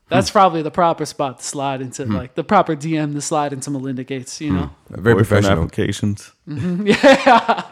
[0.08, 3.72] That's probably the proper spot to slide into, like the proper DM to slide into
[3.72, 4.40] Melinda Gates.
[4.40, 5.64] You know, Very Boyfriend professional.
[5.64, 6.32] applications.
[6.48, 7.72] yeah,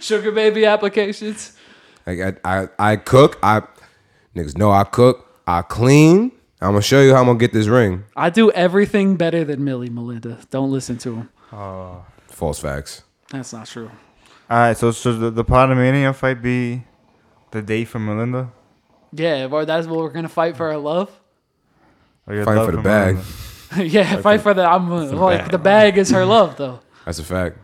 [0.00, 1.52] sugar baby applications.
[2.06, 3.38] Like I, I, I cook.
[3.42, 3.62] I
[4.34, 5.23] niggas know I cook.
[5.46, 6.32] I clean.
[6.60, 8.04] I'm gonna show you how I'm gonna get this ring.
[8.16, 10.38] I do everything better than Millie, Melinda.
[10.50, 11.30] Don't listen to him.
[12.28, 13.02] False facts.
[13.30, 13.90] That's not true.
[14.50, 16.84] all right, so should the, the Potomania fight be
[17.50, 18.50] the day for Melinda?
[19.12, 21.10] Yeah, or that's what we're gonna fight for our love.
[22.26, 23.16] Or your Fight love for the bag.
[23.16, 23.84] Melinda?
[23.94, 24.64] yeah, fight for the.
[24.64, 25.50] I'm like bag.
[25.50, 26.80] the bag is her love though.
[27.04, 27.58] That's a fact.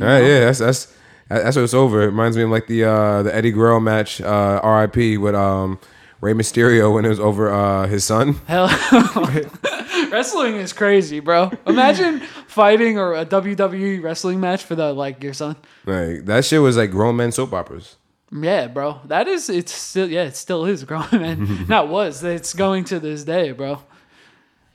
[0.00, 0.94] All right, yeah, that's that's
[1.28, 2.02] that's what it's over.
[2.02, 5.18] It reminds me of like the uh the Eddie Guerrero match, uh, R.I.P.
[5.18, 5.78] with um
[6.20, 8.34] Rey Mysterio when it was over uh his son.
[8.46, 8.68] Hell,
[10.10, 11.50] wrestling is crazy, bro.
[11.66, 15.56] Imagine fighting or a WWE wrestling match for the like your son.
[15.86, 17.96] Like that shit was like grown men soap operas.
[18.32, 19.00] Yeah, bro.
[19.06, 19.48] That is.
[19.48, 20.10] It's still.
[20.10, 21.66] Yeah, it still is grown men.
[21.68, 22.22] Not was.
[22.24, 23.82] It's going to this day, bro.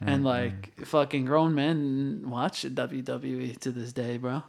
[0.05, 4.43] And like fucking grown men watch WWE to this day, bro.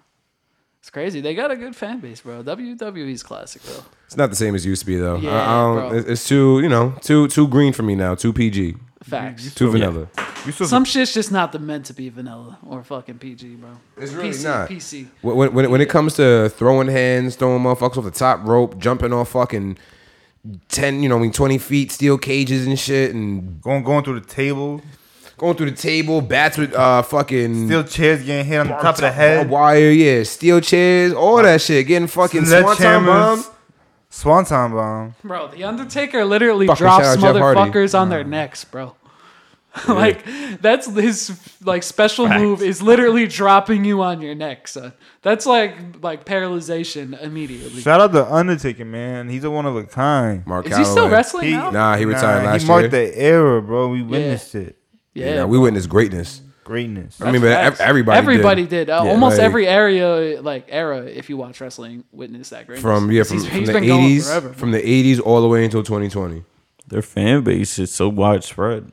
[0.84, 1.22] It's crazy.
[1.22, 2.42] They got a good fan base, bro.
[2.42, 3.84] WWE's classic though.
[4.04, 5.16] It's not the same as it used to be though.
[5.16, 6.12] Yeah, I, don't, bro.
[6.12, 8.14] It's too you know too too green for me now.
[8.14, 8.74] Too PG.
[9.02, 9.54] Facts.
[9.54, 10.08] Too vanilla.
[10.44, 13.70] You still Some shit's just not the meant to be vanilla or fucking PG, bro.
[13.96, 14.68] It's really PC, not.
[14.68, 15.06] PC.
[15.22, 18.76] When, when, when, when it comes to throwing hands, throwing motherfuckers off the top rope,
[18.76, 19.78] jumping off fucking
[20.68, 24.20] 10, you know, I mean, 20 feet, steel cages and shit, and going going through
[24.20, 24.82] the table,
[25.44, 28.94] going through the table, bats with uh fucking steel chairs getting hit on the top
[28.94, 33.44] of the head, wire, yeah, steel chairs, all that shit, getting fucking swanton bomb.
[34.08, 35.14] swanton bomb.
[35.22, 38.96] Bro, the Undertaker literally Fucking drops shout out motherfuckers on their necks, bro.
[39.88, 40.24] like
[40.60, 44.92] that's his like special move is literally dropping you on your neck, son.
[45.22, 47.82] That's like like paralyzation immediately.
[47.82, 49.28] Shout out to Undertaker, man.
[49.28, 50.46] He's a one of a kind.
[50.46, 51.70] Mark Is he still wrestling He- now?
[51.70, 53.88] Nah, he retired Nah, last he marked the era, bro.
[53.88, 54.78] We witnessed it.
[55.14, 56.40] Yeah, yeah, we witnessed greatness.
[56.64, 57.20] Greatness.
[57.20, 57.80] I mean, but Facts.
[57.80, 58.86] everybody, everybody did.
[58.86, 58.90] did.
[58.90, 62.82] Uh, Yeah, almost like- every area, like era, if you watch wrestling, witnessed that greatness.
[62.82, 65.82] From yeah, from, He's- from he's the eighties, from the eighties all the way until
[65.82, 66.44] twenty twenty.
[66.88, 68.92] Their fan base is so widespread.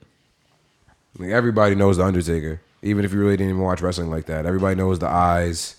[1.18, 4.46] Like everybody knows the Undertaker, even if you really didn't even watch wrestling like that.
[4.46, 5.76] Everybody knows the eyes.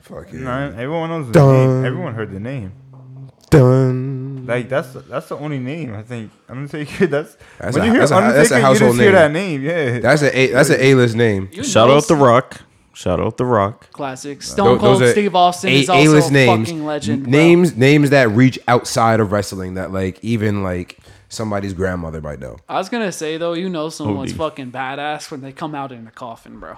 [0.00, 1.52] Fucking Nah, everyone knows the Dun.
[1.82, 1.84] name.
[1.84, 2.72] Everyone heard the name.
[3.50, 4.15] done.
[4.46, 4.50] Mm-hmm.
[4.50, 7.06] Like that's that's the only name I think Undertaker.
[7.16, 9.14] That's, That's when a- you hear that's a- that's a you household just hear name.
[9.14, 9.62] that name.
[9.62, 11.48] Yeah, That's a a that's an A list name.
[11.52, 12.60] You Shout know out The Rock.
[12.94, 13.90] Shout out The Rock.
[13.92, 14.38] classic.
[14.40, 16.68] Tho- Stone Cold Steve Austin is also A-list a names.
[16.68, 17.22] fucking legend.
[17.24, 17.30] bro.
[17.30, 22.56] Names names that reach outside of wrestling that like even like somebody's grandmother might know.
[22.68, 24.38] I was gonna say though, you know someone's OD.
[24.38, 26.76] fucking badass when they come out in a coffin, bro.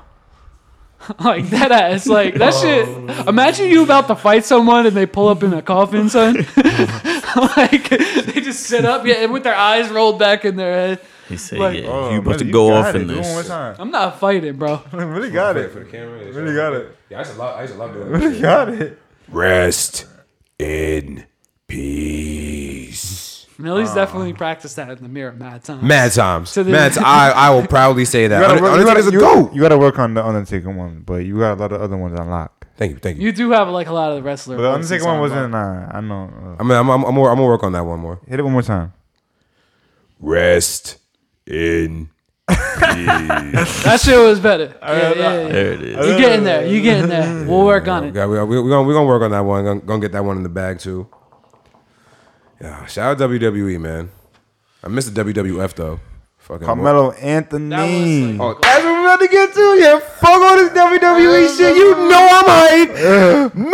[1.20, 2.88] like that ass, like that shit.
[2.88, 3.24] Oh.
[3.28, 6.34] Imagine you about to fight someone and they pull up in a coffin, son.
[7.56, 11.00] like they just sit up, yeah, and with their eyes rolled back in their head.
[11.28, 13.02] He said, Like- yeah, Oh, you about brother, to go off it.
[13.02, 13.48] in Do one this.
[13.48, 13.76] time.
[13.78, 14.82] I'm not fighting, bro.
[14.92, 15.70] really got it.
[15.72, 16.24] For the camera.
[16.32, 16.96] Really got it.
[17.10, 18.98] Yeah, I used to love I used to love doing Really got it.
[19.28, 20.06] Rest
[20.58, 21.26] in
[21.66, 23.46] peace.
[23.58, 23.94] Millie's ah.
[23.94, 25.82] definitely practiced that in the mirror mad times.
[25.82, 26.52] Mad times.
[26.52, 28.40] To the- Mad ti- I I will proudly say that.
[28.40, 29.54] You gotta, work, you, gotta, Undertaker's a you, goat.
[29.54, 32.18] you gotta work on the Undertaker one, but you got a lot of other ones
[32.18, 32.57] unlocked.
[32.78, 33.24] Thank you, thank you.
[33.24, 34.56] You do have like a lot of the wrestler.
[34.56, 35.52] But the voices Undertaker one on wasn't.
[35.52, 35.90] lock.
[35.92, 36.30] Nah, I know.
[36.32, 38.20] Uh, I'm I'm I'm, I'm, more, I'm gonna work on that one more.
[38.28, 38.92] hit it one more time.
[40.20, 40.98] Rest
[41.44, 42.08] in
[42.48, 42.56] peace.
[43.84, 44.76] That shit was better.
[44.80, 45.48] Yeah, yeah, yeah.
[45.48, 46.06] There it is.
[46.06, 46.66] You getting there?
[46.66, 47.44] You getting there?
[47.48, 48.14] We'll work on it.
[48.14, 49.64] Yeah, we, we, we're gonna we're gonna work on that one.
[49.64, 51.08] Gonna, gonna get that one in the bag too.
[52.60, 54.10] Yeah, shout out WWE, man.
[54.84, 55.98] I miss the WWF though.
[56.48, 57.68] Fucking Carmelo Anthony.
[57.68, 59.60] That was, Oh, that's what we're about to get to.
[59.78, 61.76] Yeah, fuck all this WWE shit.
[61.76, 63.54] You know I'm hype.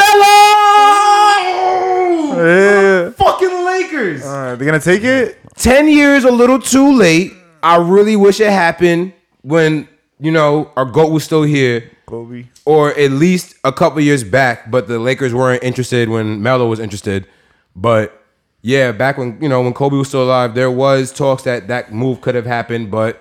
[0.75, 2.45] Melo.
[2.45, 3.11] yeah.
[3.11, 4.25] Fucking Lakers.
[4.25, 5.39] Uh, they're gonna take it.
[5.57, 7.33] Ten years a little too late.
[7.63, 9.13] I really wish it happened
[9.43, 11.91] when you know our goat was still here.
[12.07, 12.45] Kobe.
[12.67, 16.79] or at least a couple years back, but the Lakers weren't interested when Melo was
[16.79, 17.27] interested.
[17.75, 18.24] But
[18.67, 21.93] yeah, back when you know when Kobe was still alive, there was talks that that
[21.93, 23.21] move could have happened, but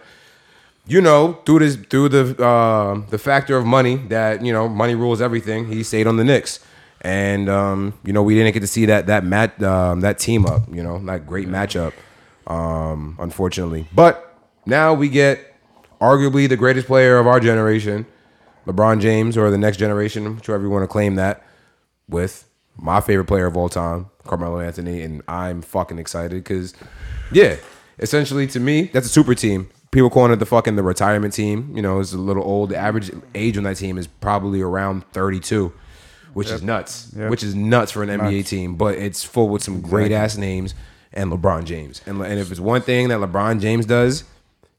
[0.87, 4.95] you know, through this through the uh, the factor of money that you know money
[4.95, 5.67] rules everything.
[5.67, 6.61] He stayed on the Knicks,
[7.01, 10.45] and um, you know we didn't get to see that that mat um, that team
[10.45, 10.61] up.
[10.71, 11.91] You know, that great matchup,
[12.47, 13.85] um, unfortunately.
[13.93, 15.55] But now we get
[15.99, 18.05] arguably the greatest player of our generation,
[18.65, 21.45] LeBron James, or the next generation, whichever you want to claim that,
[22.07, 26.73] with my favorite player of all time, Carmelo Anthony, and I'm fucking excited because,
[27.31, 27.57] yeah,
[27.99, 29.69] essentially to me that's a super team.
[29.91, 31.71] People calling it the fucking the retirement team.
[31.75, 32.69] You know, it's a little old.
[32.69, 35.71] The average age on that team is probably around 32,
[36.33, 37.13] which is nuts.
[37.15, 37.29] Yep.
[37.29, 40.73] Which is nuts for an NBA team, but it's full with some great ass names
[41.13, 42.01] and LeBron James.
[42.07, 44.23] And and if it's one thing that LeBron James does,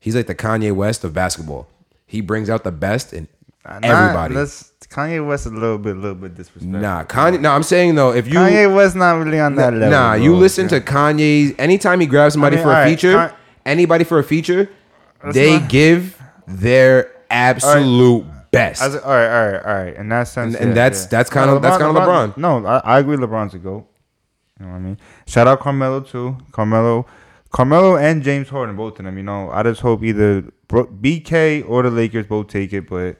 [0.00, 1.68] he's like the Kanye West of basketball.
[2.06, 3.28] He brings out the best in
[3.66, 4.34] Uh, not- everybody.
[4.34, 6.80] let's- Kanye West is a little bit, a little bit disrespectful.
[6.80, 7.40] Nah, Kanye.
[7.40, 9.90] No, I'm saying though, if you Kanye West not really on that level.
[9.90, 10.38] Nah, you bro.
[10.38, 11.54] listen to Kanye.
[11.58, 13.32] Anytime he grabs somebody I mean, for a alright, feature, Con-
[13.66, 14.68] anybody for a feature,
[15.32, 18.82] they not- give their absolute best.
[18.82, 19.96] As, all right, all right, all right.
[19.96, 21.08] In that sense, And- and yeah, that's- yeah.
[21.10, 22.36] that's kinda- that's kinda LeBron.
[22.36, 23.16] No, I, I agree.
[23.16, 23.86] LeBron's a goat.
[24.60, 24.98] You know what I mean?
[25.26, 26.36] Shout out Carmelo too.
[26.52, 27.06] Carmelo,
[27.50, 29.16] Carmelo, and James Harden, both of them.
[29.16, 32.88] You know, I just hope either BK or the Lakers both take it.
[32.88, 33.16] But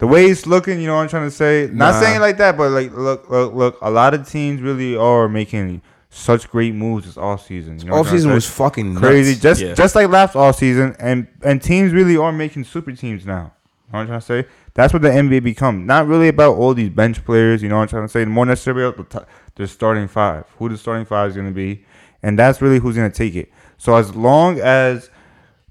[0.00, 1.70] the way it's looking, you know what I'm trying to say.
[1.72, 2.00] Not Nah.
[2.00, 3.78] saying it like that, but like, look, look, look.
[3.82, 7.78] A lot of teams really are making such great moves this off season.
[7.78, 9.30] You know Off season was fucking crazy.
[9.32, 9.42] nuts.
[9.42, 9.74] Just Yeah.
[9.74, 13.52] just like last off season, and and teams really are making super teams now.
[13.92, 14.46] You know what I'm trying to say?
[14.74, 15.86] That's what the NBA become.
[15.86, 17.62] Not really about all these bench players.
[17.62, 18.24] You know what I'm trying to say?
[18.24, 19.24] More necessarily about the, t-
[19.56, 20.44] the starting five.
[20.58, 21.84] Who the starting five is going to be,
[22.22, 23.50] and that's really who's going to take it.
[23.78, 25.10] So as long as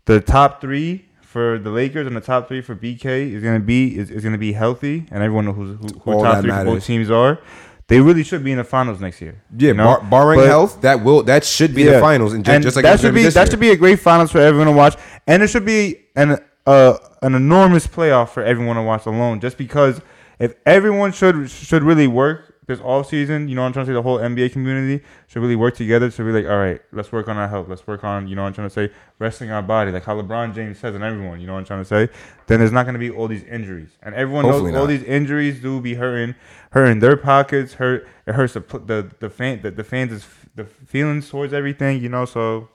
[0.05, 3.63] the top three for the Lakers and the top three for BK is going to
[3.63, 6.65] be is, is to be healthy, and everyone knows who's, who, who top three for
[6.65, 7.39] both teams are.
[7.85, 9.39] They really should be in the finals next year.
[9.55, 9.83] Yeah, you know?
[9.83, 12.83] bar- barring But- health, that will that should be the finals, and, just, just like
[12.83, 13.51] that should be this that year.
[13.51, 14.95] should be a great finals for everyone to watch,
[15.27, 19.39] and it should be an uh, an enormous playoff for everyone to watch alone.
[19.39, 20.01] Just because
[20.39, 23.89] if everyone should should really work this off season, you know, what I'm trying to
[23.89, 27.11] say the whole NBA community should really work together to be like, all right, let's
[27.11, 29.51] work on our health, let's work on, you know, what I'm trying to say resting
[29.51, 31.85] our body, like how LeBron James says, and everyone, you know, what I'm trying to
[31.85, 32.07] say.
[32.47, 35.03] Then there's not going to be all these injuries, and everyone Hopefully knows all these
[35.03, 36.35] injuries do be hurting,
[36.71, 41.29] hurting their pockets, hurt it hurts the the the fan the, the fans' the feelings
[41.29, 42.25] towards everything, you know.
[42.25, 42.69] So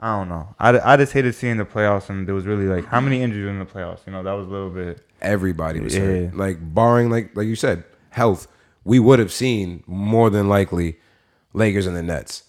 [0.00, 0.54] I don't know.
[0.58, 3.46] I, I just hated seeing the playoffs, and there was really like how many injuries
[3.48, 4.00] in the playoffs.
[4.06, 5.00] You know, that was a little bit.
[5.22, 6.00] everybody was Yeah.
[6.02, 6.36] hurt.
[6.36, 8.48] Like barring like like you said, health,
[8.84, 10.96] we would have seen more than likely
[11.52, 12.42] Lakers and the Nets.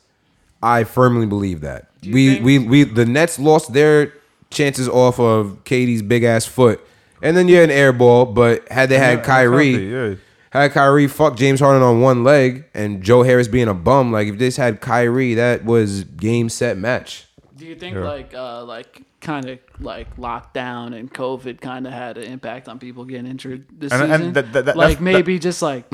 [0.61, 1.89] I firmly believe that.
[2.03, 4.13] We think- we we the Nets lost their
[4.49, 6.79] chances off of KD's big ass foot.
[7.21, 10.15] And then yeah, an air ball, but had they had Yeah, Kyrie, healthy, yeah.
[10.51, 14.27] had Kyrie fuck James Harden on one leg and Joe Harris being a bum, like
[14.27, 17.25] if this had Kyrie, that was game set match.
[17.57, 22.17] Do you think like uh like kind of like lockdown and COVID kind of had
[22.17, 24.33] an impact on people getting injured this And- and season?
[24.33, 25.85] that- that- that- like that's- maybe just like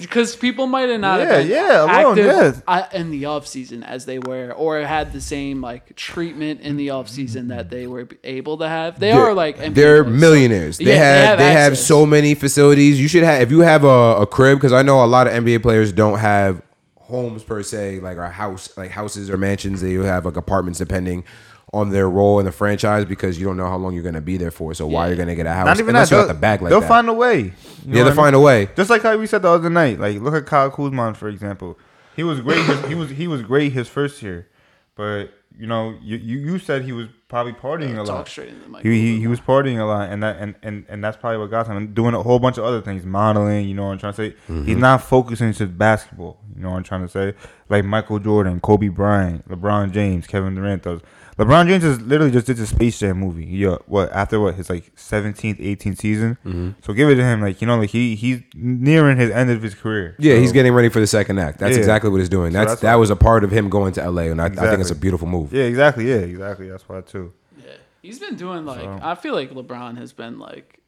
[0.00, 2.60] because people might have not Yeah, have yeah, alone, active yeah.
[2.66, 6.76] uh, in the off season as they were, or had the same like treatment in
[6.76, 8.98] the off season that they were able to have.
[8.98, 10.78] They are like NBA they're players, millionaires.
[10.78, 11.86] They Yeah, have they have access.
[11.86, 13.00] so many facilities.
[13.00, 15.32] You should have if you have a, a crib because I know a lot of
[15.32, 16.62] NBA players don't have
[16.96, 19.80] homes per se, like a house, like houses or mansions.
[19.80, 21.24] They have like apartments depending
[21.72, 24.36] on their role in the franchise because you don't know how long you're gonna be
[24.36, 24.72] there for.
[24.74, 25.08] So why Yeah.
[25.08, 25.66] you're gonna get a house?
[25.66, 26.16] Not even unless that.
[26.16, 26.88] you They'll, got the bag like they'll that.
[26.88, 27.38] find a way.
[27.38, 27.52] You know
[27.86, 28.16] yeah, they'll I mean?
[28.16, 28.68] find a way.
[28.76, 30.00] Just like how we said the other night.
[30.00, 31.78] Like look at Kyle Kuzma for example.
[32.16, 32.64] He was great.
[32.64, 34.48] His, he was he was great his first year,
[34.96, 35.26] but
[35.58, 38.28] you know you you, you said he was probably partying a Talk lot.
[38.28, 38.82] straight into the mic.
[38.82, 41.50] He, he, he was partying a lot, and that and, and, and that's probably what
[41.50, 43.68] got him and doing a whole bunch of other things, modeling.
[43.68, 44.30] You know what I'm trying to say?
[44.48, 44.64] Mm-hmm.
[44.64, 46.40] He's not focusing to basketball.
[46.56, 47.34] You know what I'm trying to say?
[47.68, 50.82] Like Michael Jordan, Kobe Bryant, LeBron James, Kevin Durant.
[50.84, 51.02] Those
[51.38, 53.44] LeBron James is literally just did the Space Jam movie.
[53.46, 56.36] Yeah, what after what his like 17th, 18th season.
[56.44, 56.70] Mm-hmm.
[56.82, 57.40] So give it to him.
[57.40, 60.16] Like you know, like he he's nearing his end of his career.
[60.18, 61.58] Yeah, So- he's getting ready for the second act.
[61.60, 61.78] That's Yeah.
[61.78, 62.52] exactly what he's doing.
[62.52, 64.80] That's, that's that was a part of him going to LA, and I, I think
[64.80, 65.52] it's a beautiful move.
[65.52, 66.08] Yeah, exactly.
[66.08, 66.68] Yeah, exactly.
[66.68, 67.32] That's why too.
[67.64, 67.72] Yeah,
[68.02, 70.80] he's been doing like So- I feel like LeBron has been like.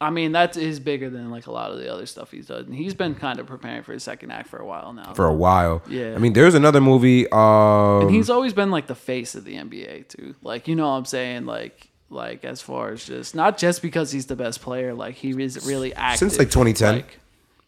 [0.00, 2.70] I mean, that is bigger than like a lot of the other stuff he's done.
[2.70, 5.12] He's been kind of preparing for his second act for a while now.
[5.14, 6.14] For a while, Yeah.
[6.14, 7.28] I mean, there's another movie.
[7.32, 10.36] Um, and he's always been like the face of the NBA too.
[10.42, 11.46] Like you know what I'm saying?
[11.46, 15.30] Like like as far as just not just because he's the best player, like he
[15.42, 16.18] is really active.
[16.30, 16.94] Since like, 2010.
[16.94, 17.18] like,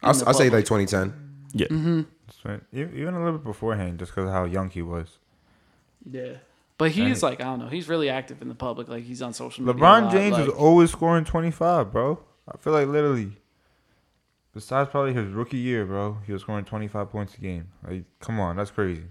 [0.03, 1.13] I'll, I'll say like 2010.
[1.53, 1.67] Yeah.
[2.27, 2.61] That's right.
[2.73, 5.19] Even a little bit beforehand, just because of how young he was.
[6.09, 6.35] Yeah.
[6.81, 7.31] But he's Right.
[7.31, 7.69] like I don't know.
[7.69, 8.89] He's really active in the public.
[8.89, 9.81] Like he's on social media.
[9.81, 12.19] a LeBron lot, James like, is always scoring 25, bro.
[12.53, 13.37] I feel like literally,
[14.55, 17.69] besides probably his rookie year, bro, he was scoring 25 points a game.
[17.87, 19.05] Like, come on, that's crazy.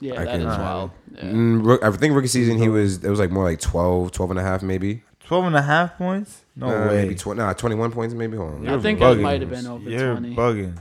[0.00, 0.90] Yeah, I that is can- wild.
[1.14, 1.22] Yeah.
[1.24, 4.40] Mm, I think rookie season he was it was like more like 12, 12 and
[4.40, 5.02] a half maybe.
[5.24, 6.44] 12 and a half points?
[6.56, 7.02] No Nah, way.
[7.02, 8.36] Maybe tw- nah, 21 points maybe.
[8.36, 8.66] Hold on.
[8.66, 10.34] I You're think it might have been over You're 20.
[10.34, 10.76] bugging.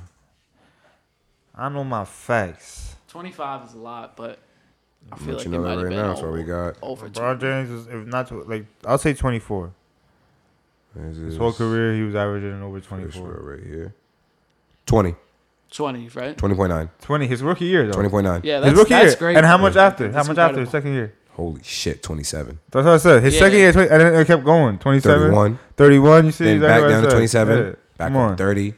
[1.53, 2.95] I know my facts.
[3.10, 4.39] 25 is a lot, but
[5.12, 6.02] I I'll feel let like you it know might that right now.
[6.02, 6.76] over, That's what we got.
[6.82, 7.39] over LeBron 20.
[7.39, 9.72] James is, if not, to, like, I'll say 24.
[10.95, 13.28] This His whole career, he was averaging over First 24.
[13.41, 13.93] right here.
[14.86, 15.16] 20.
[15.72, 16.36] 20, right?
[16.38, 16.89] 20.9.
[17.02, 18.00] 20, his rookie year, though.
[18.00, 18.43] 20.9.
[18.43, 19.16] Yeah, his that's, rookie that's year.
[19.18, 19.38] great.
[19.38, 20.08] And how much after?
[20.10, 21.14] That's how much after his second year?
[21.34, 22.60] Holy shit, 27.
[22.72, 23.24] That's what I said.
[23.24, 23.39] His Yeah.
[23.39, 24.78] second year, 20, and then it kept going.
[24.80, 25.60] 27, 31.
[25.78, 26.43] 31, you see?
[26.45, 27.58] Then exactly back down to 27.
[27.58, 27.72] Yeah.
[27.97, 28.38] Back Come on on.
[28.38, 28.74] 30.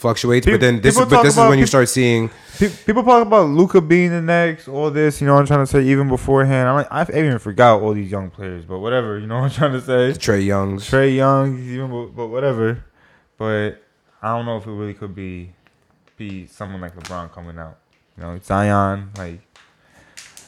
[0.00, 3.26] Fluctuates, Pe- but then this is but this is when you start seeing People talk
[3.26, 6.08] about Luka being the next, all this, you know what I'm trying to say, even
[6.08, 6.68] beforehand.
[6.68, 9.50] I'm like, I even forgot all these young players, but whatever, you know what I'm
[9.50, 10.18] trying to say?
[10.18, 10.84] Trae Young's.
[10.90, 12.84] Trae Youngs, even, but, but whatever.
[13.38, 13.82] But
[14.20, 15.52] I don't know if it really could be
[16.18, 17.78] be someone like LeBron coming out.
[18.18, 19.40] You know, Zion, like,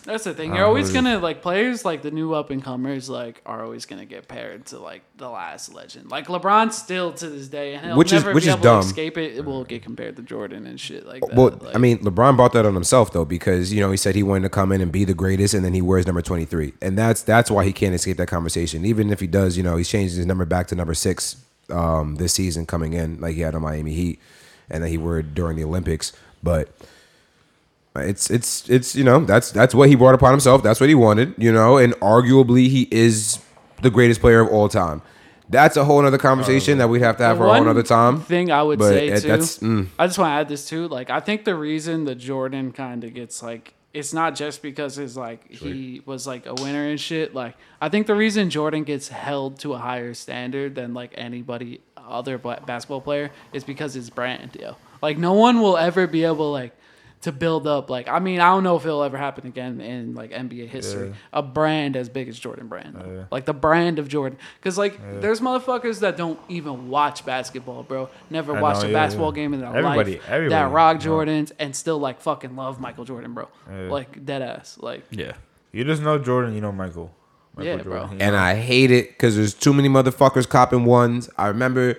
[0.04, 0.54] That's the thing.
[0.54, 4.04] You're always gonna like players like the new up and comers like are always gonna
[4.04, 6.10] get paired to like the last legend.
[6.10, 8.82] Like LeBron still to this day, and Which is- which is dumb.
[8.82, 9.36] to escape it.
[9.36, 11.34] It will get compared to Jordan and shit like that.
[11.34, 14.14] Well, like, I mean, LeBron brought that on himself though, because you know he said
[14.14, 16.44] he wanted to come in and be the greatest, and then he wears number twenty
[16.44, 18.84] three, and that's that's why he can't escape that conversation.
[18.84, 21.36] Even if he does, you know, he's changed his number back to number six
[21.70, 24.18] um, this season coming in, like he had on Miami Heat,
[24.68, 26.12] and then he wore it during the Olympics.
[26.42, 26.68] But
[27.96, 30.62] it's it's it's you know that's that's what he brought upon himself.
[30.62, 33.38] That's what he wanted, you know, and arguably he is
[33.82, 35.02] the greatest player of all time.
[35.50, 38.20] That's a whole other conversation that we'd have to have for a whole other time.
[38.22, 39.28] Thing I would But say it- too.
[39.28, 39.86] that's- mm.
[39.98, 40.88] I just want to add this too.
[40.88, 44.96] Like I think the reason the Jordan kind of gets like it's not just because
[44.96, 47.34] his like he was like a winner and shit.
[47.34, 51.82] Like I think the reason Jordan gets held to a higher standard than like anybody
[51.98, 54.76] other ba- basketball player is because his brand, yo.
[55.02, 56.74] Like no one will ever be able like
[57.22, 60.14] to build up like I mean I don't know if it'll ever happen again in
[60.14, 61.14] like NBA history Yeah.
[61.32, 63.24] a brand as big as Jordan Brand yeah.
[63.30, 68.08] like the brand of Jordan because like there's motherfuckers that don't even watch basketball bro
[68.30, 69.42] never I watched know, a yeah, basketball yeah.
[69.42, 71.06] game in their Everybody- life everybody, that rock yeah.
[71.08, 73.88] Jordans and still like fucking love Michael Jordan bro Yeah.
[73.90, 75.32] like dead ass like Yeah.
[75.70, 77.12] you just know Jordan, you know Michael.
[77.54, 78.02] Michael Yeah, bro.
[78.06, 78.38] you and know?
[78.38, 81.28] I hate it because there's too many motherfuckers copping ones.
[81.36, 81.98] I remember,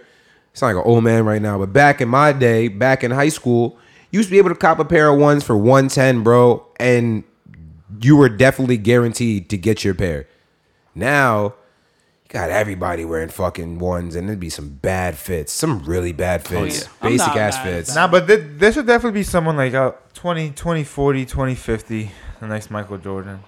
[0.52, 3.12] it's not like an old man right now, but back in my day, back in
[3.12, 3.83] high school, you
[4.14, 7.24] used to be able to cop a pair of ones for 110, bro, and
[8.02, 10.28] you were definitely guaranteed to get your pair.
[10.96, 11.56] Now,
[12.24, 16.42] you got everybody wearing fucking ones, and it'd be some bad fits, some really bad
[16.46, 17.10] oh, fits, yeah.
[17.10, 17.94] Basic ass fits.
[17.94, 18.00] that.
[18.00, 22.70] Nah, but there, there should definitely be someone like out 20, 2040, 2050, the next
[22.70, 23.40] Michael Jordan.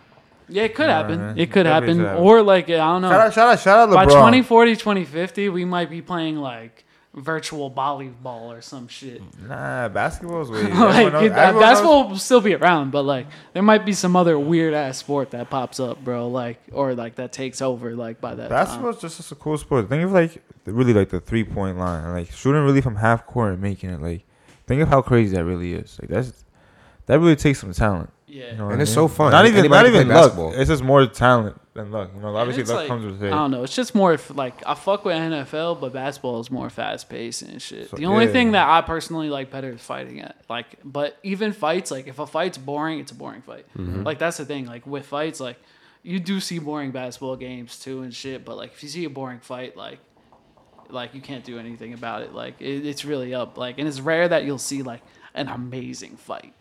[0.48, 1.38] yeah it could happen man.
[1.38, 2.24] it could happen should happen.
[2.24, 3.96] or like I don't know Shout out, shout out, shout out LeBron.
[3.96, 6.85] by 2040 2050 we might be playing like
[7.16, 10.64] virtual volleyball or some shit Nah, basketball's way.
[10.64, 14.38] like knows- it- basketball will still be around, but like there might be some other
[14.38, 16.28] weird ass sport that pops up, bro.
[16.28, 18.50] Like or like that takes over like by that time.
[18.50, 19.88] Basketball's just, just a cool sport.
[19.88, 23.54] Think of like really like the three point line, like shooting really from half court
[23.54, 24.02] and making it.
[24.02, 24.26] Like,
[24.68, 25.98] think of how crazy that really is.
[26.02, 26.44] Like that's
[27.06, 28.10] that really takes some talent.
[28.36, 28.52] Yeah.
[28.52, 28.96] You know what And I it's mean?
[28.96, 29.32] so fun.
[29.32, 30.24] Not even Anybody not even play luck.
[30.26, 30.54] basketball.
[30.60, 32.12] It's just more talent than luck.
[32.14, 33.28] You know, And obviously it's luck like- comes with it.
[33.28, 33.64] I don't know.
[33.64, 37.62] It's just more like I fuck with NFL, but basketball is more fast paced and
[37.62, 37.90] shit.
[37.90, 38.32] So- the only yeah.
[38.34, 40.36] thing that I personally like better is fighting it.
[40.50, 43.66] Like, but even fights, like if a fight's boring, it's a boring fight.
[43.78, 44.04] Mm-hmm.
[44.04, 44.66] Like that's the thing.
[44.66, 45.58] Like with fights, like
[46.04, 48.44] you do see boring basketball games too and shit.
[48.44, 50.00] But like if you see a boring fight, like
[50.90, 52.34] like you can't do anything about it.
[52.34, 53.58] Like it, it's really up.
[53.58, 55.02] Like and it's rare that you'll see like
[55.34, 56.54] an amazing fight.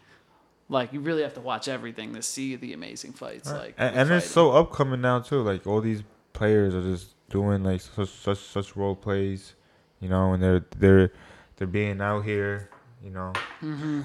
[0.68, 3.50] Like you really have to watch everything to see the amazing fights.
[3.50, 5.42] Like and, and it's so upcoming now too.
[5.42, 6.02] Like all these
[6.32, 9.54] players are just doing like such such such role plays,
[10.00, 11.12] you know, and they're they're
[11.56, 12.70] they're being out here,
[13.02, 13.32] you know.
[13.60, 14.02] Mm-hmm.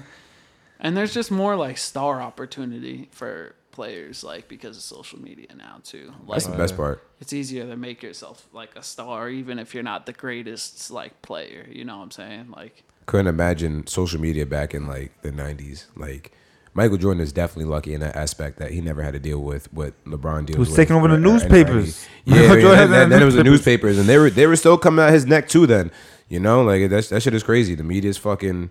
[0.80, 5.80] And there's just more like star opportunity for players, like because of social media now
[5.82, 6.12] too.
[6.26, 7.02] Like That's the best part.
[7.20, 11.22] it's easier to make yourself like a star, even if you're not the greatest like
[11.22, 11.66] player.
[11.70, 12.50] You know what I'm saying?
[12.54, 16.32] Like couldn't imagine social media back in like the 90s like
[16.74, 19.72] michael jordan is definitely lucky in that aspect that he never had to deal with
[19.72, 21.96] what lebron deals Who's with taking over the in- in newspapers.
[21.96, 22.08] 90s.
[22.24, 23.96] yeah, Michael yeah, Jordan then, then, had then it was the newspapers.
[23.96, 25.90] newspapers and they were they were still coming out his neck too then
[26.28, 28.70] you know like that's, that shit is crazy the media's fucking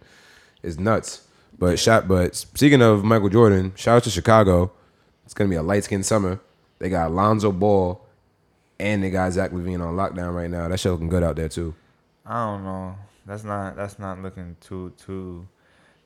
[0.64, 1.28] is nuts
[1.58, 4.72] but shot but speaking of michael jordan shout out to chicago
[5.26, 6.40] it's gonna be a light-skinned summer
[6.80, 8.02] they got Alonzo Ball
[8.80, 10.70] and they got Zach LaVine on lockdown right now.
[10.70, 11.76] That shit looking good out there too.
[12.26, 12.96] I don't know.
[13.26, 15.46] That's not that's not looking too too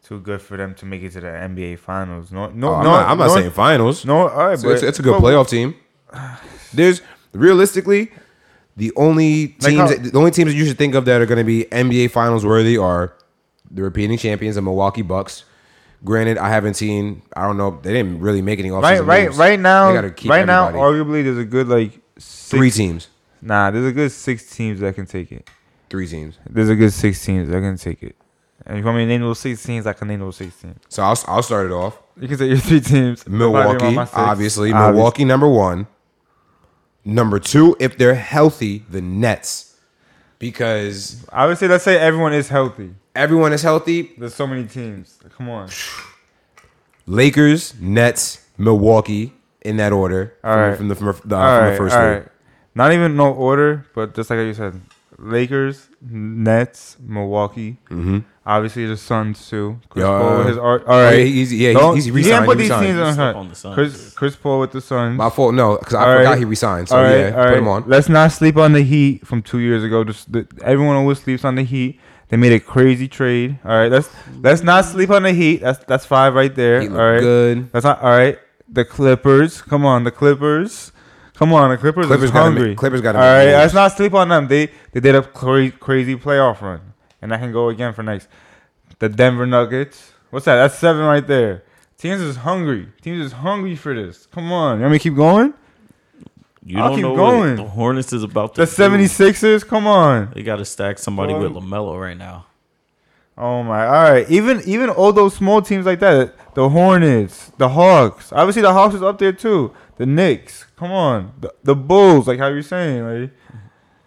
[0.04, 2.32] too good for them to make it to the NBA finals.
[2.32, 4.06] No no Oh, I'm no not, I'm not no, saying finals.
[4.06, 5.76] No, all right, It's, but it's, it's a good but- playoff team.
[6.74, 7.02] There's
[7.34, 8.12] realistically
[8.78, 11.26] the only Like teams how- the only teams that you should think of that are
[11.26, 13.14] going to be NBA finals worthy are
[13.72, 15.46] the repeating champions, the Milwaukee Bucks,
[16.06, 17.22] Granted, I haven't seen.
[17.34, 17.80] I don't know.
[17.82, 19.38] They didn't really make any offseason Right, right, moves.
[19.38, 19.88] right now.
[19.88, 23.08] They gotta keep right now, arguably, there's a good like six, three teams.
[23.42, 25.50] Nah, there's a good six teams that can take it.
[25.90, 26.38] Three teams.
[26.50, 28.18] There's a good six teams that can take it.
[28.66, 30.56] And if you want me to name those six teams, I can name those six
[30.62, 30.80] teams.
[30.90, 32.00] So I'll, I'll start it off.
[32.20, 33.28] You can say your three teams.
[33.28, 34.18] Milwaukee, Everybody on my six.
[34.18, 34.72] obviously.
[34.72, 34.96] Obvious.
[34.96, 35.88] Milwaukee, number one.
[37.06, 39.78] Number two, if they're healthy, the Nets.
[40.40, 42.92] Because I would say let's say everyone is healthy.
[43.16, 44.12] everyone is healthy.
[44.18, 45.20] There's so many teams.
[45.38, 45.70] Come on.
[47.06, 50.34] Lakers, Nets, Milwaukee, in that order.
[50.44, 50.78] All from, right.
[50.78, 52.28] from the, from the, from right, the first all right.
[52.76, 54.80] Not even no order, but just like you said,
[55.18, 57.78] Lakers, Nets, Milwaukee.
[57.90, 58.20] Mm-hmm.
[58.46, 59.80] Obviously the Suns too.
[59.90, 60.20] Chris Yeah.
[60.20, 60.84] Paul with his art.
[60.86, 62.86] All Oh, yeah, he's- yeah, Don't- he's- he's You can't put he these re-signed.
[62.88, 63.30] teams on He's her.
[63.30, 63.76] up on the Suns.
[63.76, 65.18] Chris Chris Paul with the Suns.
[65.18, 65.54] My fault.
[65.54, 66.38] No, because I All forgot right.
[66.40, 66.90] he resigned.
[66.90, 67.84] So all right, yeah, all put him on.
[67.88, 70.04] Let's not sleep on the Heat from two years ago.
[70.04, 72.00] Just the, everyone always sleeps on the Heat.
[72.30, 73.60] They made a crazy trade.
[73.64, 74.10] All right, let's
[74.42, 75.62] let's not sleep on the Heat.
[75.62, 76.82] That's that's five right there.
[76.82, 77.72] He all good.
[77.72, 78.38] That's not all right.
[78.70, 80.92] The Clippers, come on, the Clippers,
[81.38, 82.08] come on, the Clippers.
[82.08, 83.58] Clippers is gotta make- Clippers gotta All make right, moves.
[83.58, 84.48] let's not sleep on them.
[84.48, 86.80] They they did a cra- crazy playoff run,
[87.24, 88.28] and I can go again for next.
[89.00, 90.12] The Denver Nuggets.
[90.30, 90.56] What's that?
[90.58, 91.64] That's seven right there.
[91.98, 92.90] Teams is hungry.
[93.02, 94.26] Teams is hungry for this.
[94.28, 95.54] Come on, you want me to keep going?
[96.66, 97.50] You I'll don't keep know going.
[97.58, 98.72] what the Hornets is about to The do.
[98.72, 100.32] 76ers, come on.
[100.34, 102.46] They got to stack somebody with LaMelo right now.
[103.38, 103.86] Oh my!
[103.88, 108.32] All right, even even all those small teams like that, the Hornets, the Hawks.
[108.32, 109.74] Obviously, the Hawks is up there too.
[109.98, 113.32] The Knicks, come on, the, the Bulls, like how you're saying, like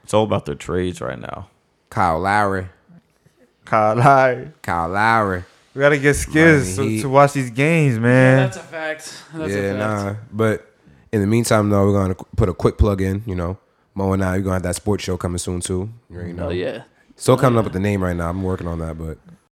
[0.04, 1.48] It's all about their trades right now.
[1.90, 2.68] Kyle Lowry.
[3.66, 4.52] Kyle Lowry.
[4.62, 5.44] Kyle Lowry.
[5.74, 8.02] We gotta get skills Miami to, to watch these games, man.
[8.02, 8.36] Yeah, man.
[8.36, 9.22] that's a fact.
[9.34, 9.78] That's yeah, a fact.
[9.78, 10.14] nah.
[10.32, 10.72] But
[11.12, 13.22] in the meantime, though, we're gonna put a quick plug in.
[13.26, 13.58] You know,
[13.94, 15.90] Mo and I, we're gonna have that sports show coming soon too.
[16.08, 16.46] You already know.
[16.46, 16.84] Oh yeah.
[17.16, 18.30] Still coming up with the name right now.
[18.30, 19.18] I'm working on that, but